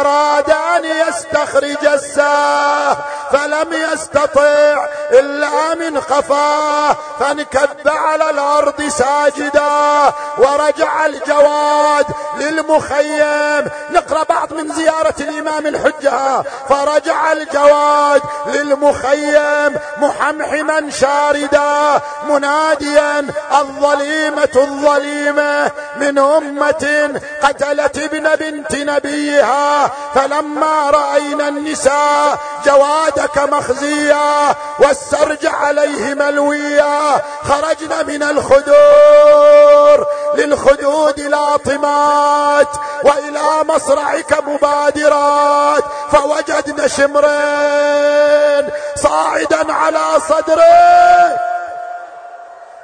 [0.00, 2.96] أراد أن يستخرج الساه
[3.32, 12.06] فلم يستطع إلا من قفاه فانكب على الأرض ساجدا ورجع الجواد
[12.38, 13.70] للمخيم.
[13.90, 16.42] نقرأ بعض من زيارة الإمام الحجة.
[16.68, 23.26] فرجع الجواد للمخيم محمحما شاردا مناديا
[23.60, 36.14] الظليمة الظليمة من أمة قتلت ابن بنت نبيها فلما رأينا النساء جوادك مخزيا والسرج عليه
[36.14, 42.68] ملويا خرجنا من الخدور للخدود لاطمات
[43.04, 45.84] وإلى مصرعك مبادرات.
[46.12, 51.38] فوجدنا شمرين صاعدا على صدره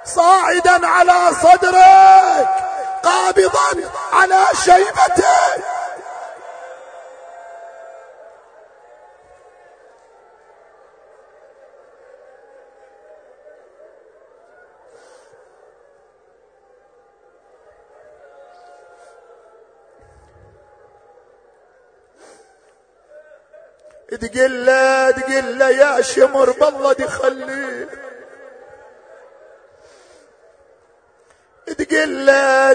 [0.05, 2.49] صاعدا على صدرك.
[3.03, 5.74] قابضا على شيبتك.
[24.17, 24.67] تقل
[25.17, 27.89] تقل يا شمر بالله تخليه
[31.67, 32.27] تقل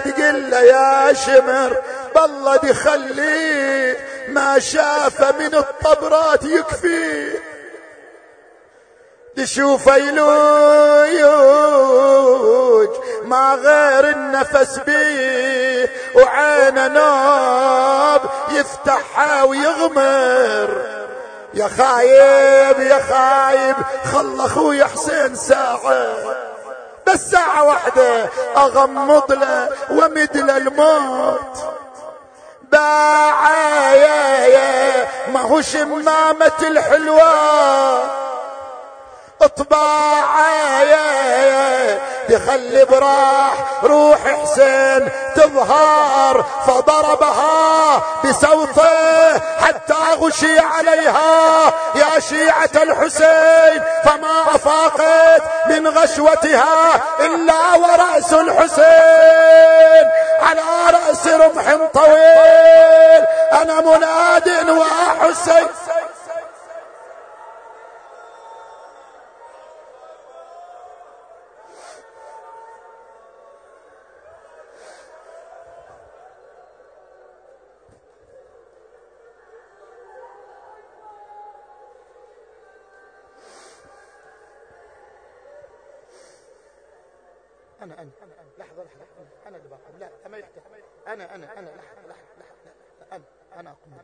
[0.04, 1.82] تقل يا شمر
[2.14, 3.96] بالله تخليه
[4.28, 7.42] ما شاف من الطبرات يكفيه
[9.36, 11.30] تشوف يلوج
[13.24, 20.99] ما غير النفس بيه وعينه نوب يفتحها ويغمر.
[21.54, 23.76] يا خايب يا خايب
[24.12, 26.06] خل أخوي حسين ساعة.
[27.06, 31.58] بس ساعة واحدة أغمض له ومد له الموت.
[32.72, 33.50] باع
[35.32, 38.29] ما هو شمامة الحلوة.
[39.42, 51.72] اطباع يا تخلي براح روح حسين تظهر فضربها بسوطه حتى غشي عليها.
[51.94, 60.10] يا شيعة الحسين فما أفاقت من غشوتها إلا ورأس الحسين.
[60.42, 65.66] على رأس رمح طويل أنا مناد وحسين
[88.22, 89.04] أنا لحظة لحظة
[89.46, 89.68] أنا اللي
[90.00, 90.62] لا ما يحتاج
[91.06, 93.24] أنا أنا أنا لحظة لحظة لحظة أنا
[93.60, 93.94] أنا أقوم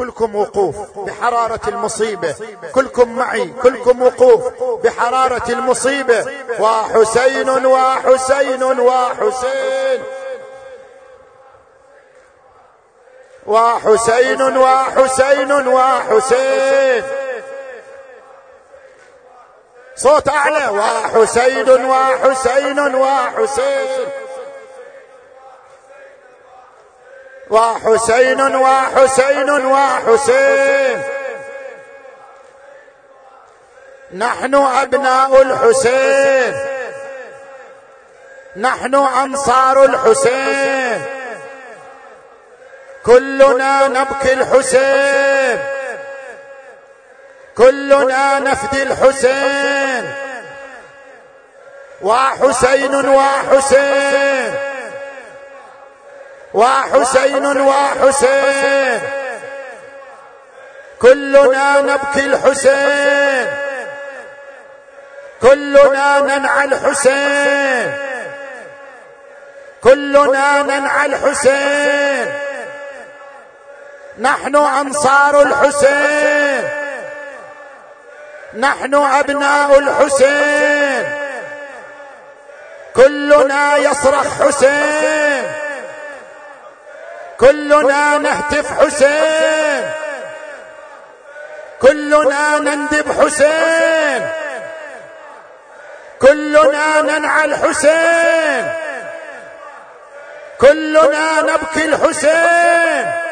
[0.00, 2.34] كلكم وقوف بحرارة المصيبة.
[2.74, 3.52] كلكم معي.
[3.62, 6.26] كلكم وقوف بحرارة المصيبة.
[6.60, 10.19] وحسين وحسين وحسين.
[13.50, 17.02] وحسين وحسين وحسين.
[19.96, 20.66] صوت أعلى.
[20.68, 24.06] وحسين وحسين وحسين.
[27.50, 31.02] وحسين وحسين وحسين.
[34.18, 36.52] نحن أبناء الحسين.
[38.56, 40.79] نحن أنصار الحسين.
[43.10, 45.58] كلنا نبكي الحسين.
[47.56, 50.14] كلنا نفدي الحسين.
[52.02, 54.54] وحسين وحسين.
[56.54, 59.00] وحسين وحسين.
[61.02, 63.46] كلنا نبكي الحسين.
[65.42, 67.92] كلنا ننعى الحسين.
[69.82, 72.09] كلنا ننعى الحسين.
[74.20, 76.68] نحن أنصار الحسين.
[78.58, 81.12] نحن أبناء الحسين.
[82.96, 85.52] كلنا يصرخ حسين.
[87.40, 89.90] كلنا نهتف حسين.
[91.82, 94.30] كلنا نندب حسين.
[96.20, 98.72] كلنا ننعى الحسين
[100.60, 103.29] كلنا نبكي الحسين.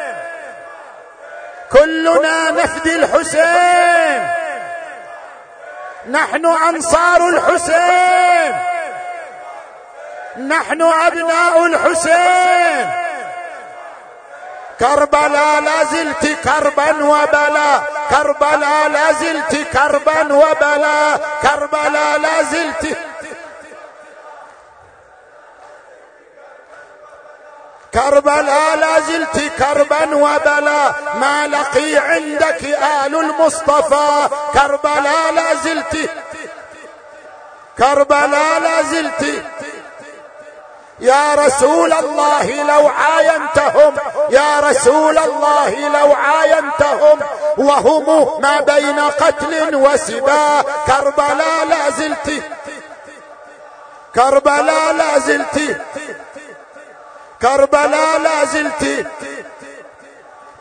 [1.71, 4.27] كلنا نفدي الحسين.
[6.11, 8.55] نحن أنصار الحسين.
[10.47, 12.91] نحن أبناء الحسين.
[14.79, 17.81] كربلاء لا زلت كربا وبلا.
[18.09, 21.17] كربلاء لا زلت كربا وبلا.
[21.41, 22.43] كربلاء لا
[27.99, 32.63] زلت كربلاء لا زلت كربا وبلا ما لقي عندك
[33.05, 34.29] آل المصطفى.
[34.53, 36.09] كربلاء لا زلت
[37.77, 39.43] كربلاء لا زلت.
[40.99, 43.95] يا رسول الله لو عاينتهم
[44.29, 47.19] يا رسول الله لو عاينتهم
[47.57, 50.61] وهم ما بين قتل وسبا.
[50.87, 52.43] كربلاء لا زلت
[54.15, 55.81] كربلاء لا زلت.
[57.41, 59.07] كربلاء لا زلت.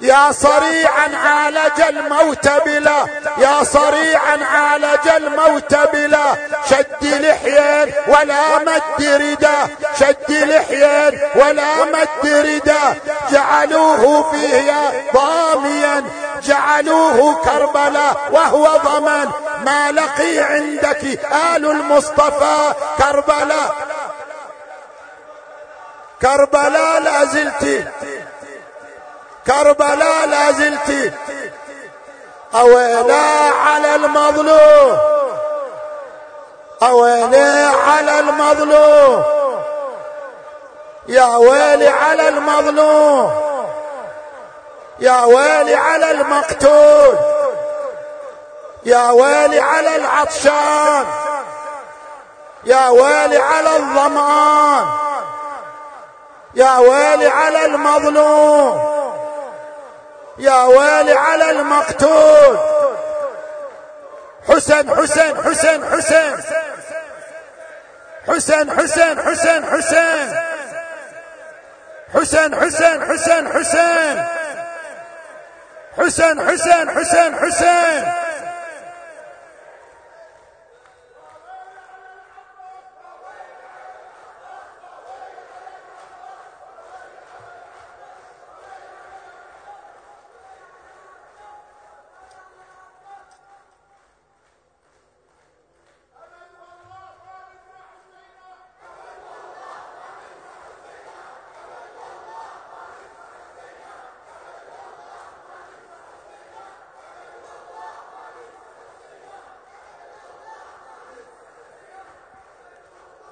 [0.01, 3.07] يا صريعا عالج الموت بلا.
[3.39, 6.25] يا صريعا عالج الموت بلا.
[6.71, 9.69] شد لحيا ولا مد ردا.
[10.01, 12.97] شد لحيا ولا مد ردا.
[13.31, 14.73] جعلوه فيه
[15.15, 16.05] ضاميا.
[16.43, 19.31] جعلوه كربلاء وهو ضمن.
[19.65, 21.05] ما لقي عندك
[21.55, 23.75] آل المصطفى كربلاء.
[26.23, 27.85] كربلاء لا زلت
[29.47, 31.13] كربلاء لا زلت
[32.55, 34.99] أويلا على المظلوم.
[36.83, 39.25] أويلا على المظلوم.
[41.09, 43.33] يا ويلي على المظلوم.
[44.99, 47.17] يا ويلي على المقتول.
[48.85, 51.07] يا ويلي على العطشان.
[52.65, 55.08] يا ويلي على الظمآن
[56.59, 58.99] يا ويلي على المظلوم.
[60.39, 62.59] يا ويلي على المقتول.
[64.49, 66.37] حسن حسن حسن حسن.
[68.29, 70.37] حسن حسن حسن حسن.
[72.15, 74.25] حسن حسن حسن حسن.
[75.99, 78.28] حسن حسن حسن حسن.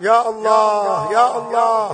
[0.06, 1.86] يا الله يا الله.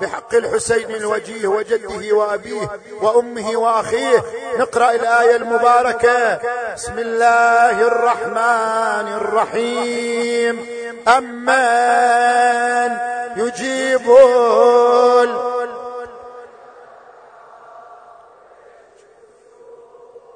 [0.00, 2.68] بحق الحسين الوجيه وجده وأبيه
[3.02, 4.22] وأمه وأخيه.
[4.58, 6.38] نقرأ الآية المباركة.
[6.74, 10.66] بسم الله الرحمن الرحيم.
[11.08, 12.90] أمن
[13.36, 14.06] يجيب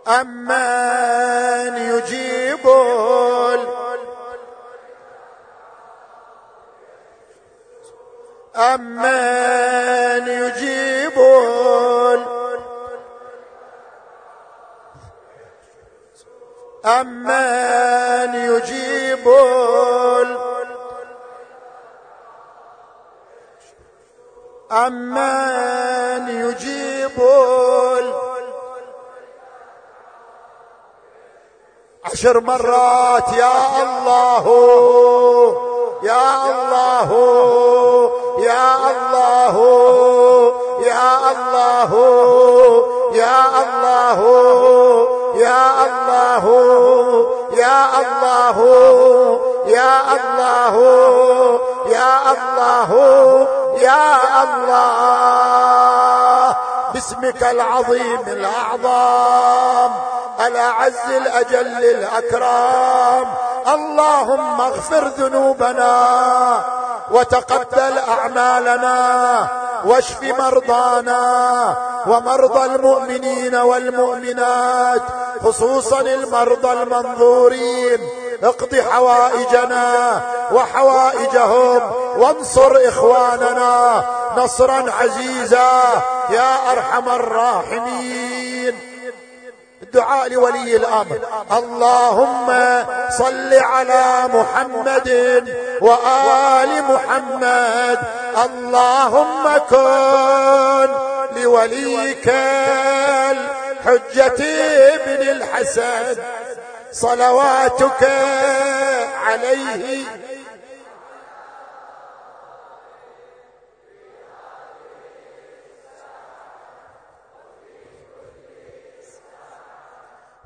[0.09, 0.74] أمن
[32.35, 33.53] عشر مرات يا
[33.83, 34.47] الله
[36.03, 37.11] يا الله
[38.39, 39.57] يا الله
[40.87, 41.93] يا الله
[43.15, 44.21] يا الله
[45.35, 46.45] يا الله
[47.55, 48.57] يا الله
[49.67, 50.75] يا الله
[51.87, 52.91] يا الله
[53.79, 54.05] يا
[54.45, 55.65] الله.
[56.95, 58.21] باسمك العظيم
[60.47, 63.35] الاعظم الأعز الأجل الاكرم
[63.75, 66.65] اللهم اغفر ذنوبنا
[67.11, 69.49] وتقبل أعمالنا
[69.85, 71.77] واشف مرضانا
[72.07, 75.03] ومرضى المؤمنين والمؤمنات
[75.45, 77.99] خصوصا المرضى المنظورين.
[78.43, 80.21] اقض حوائجنا
[80.53, 81.81] وحوائجهم
[82.19, 84.05] وانصر إخواننا
[84.37, 85.83] نصرا عزيزا.
[86.31, 88.94] يا أرحم الراحمين.
[89.95, 91.19] الدعاء لولي الأمر.
[91.53, 92.47] اللهم
[93.19, 95.09] صل على محمد
[95.81, 97.99] وآل محمد.
[98.45, 100.89] اللهم كن
[101.43, 102.29] لوليك
[103.31, 104.41] الحجة
[104.95, 106.17] ابن الحسن.
[106.93, 108.09] صلواتك
[109.27, 110.05] عليه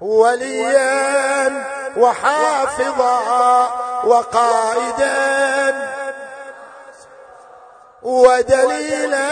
[0.00, 1.64] وليا
[1.96, 3.20] وحافظا
[4.04, 5.74] وقائدا
[8.02, 9.28] ودليلا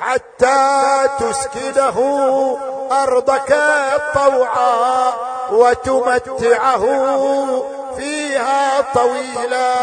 [0.00, 1.98] حتى تسكنه
[2.92, 3.58] أرضك
[4.14, 5.12] طوعا
[5.50, 6.84] وتمتعه
[7.96, 9.74] فيها طويلا.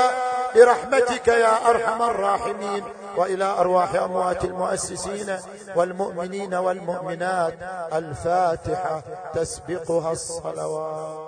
[0.56, 2.84] برحمتك يا أرحم الراحمين.
[3.18, 5.38] وإلى أرواح أموات المؤسسين
[5.76, 7.53] والمؤمنين والمؤمنات.
[7.94, 9.02] الفاتحة
[9.34, 11.26] تسبقها الصلوات.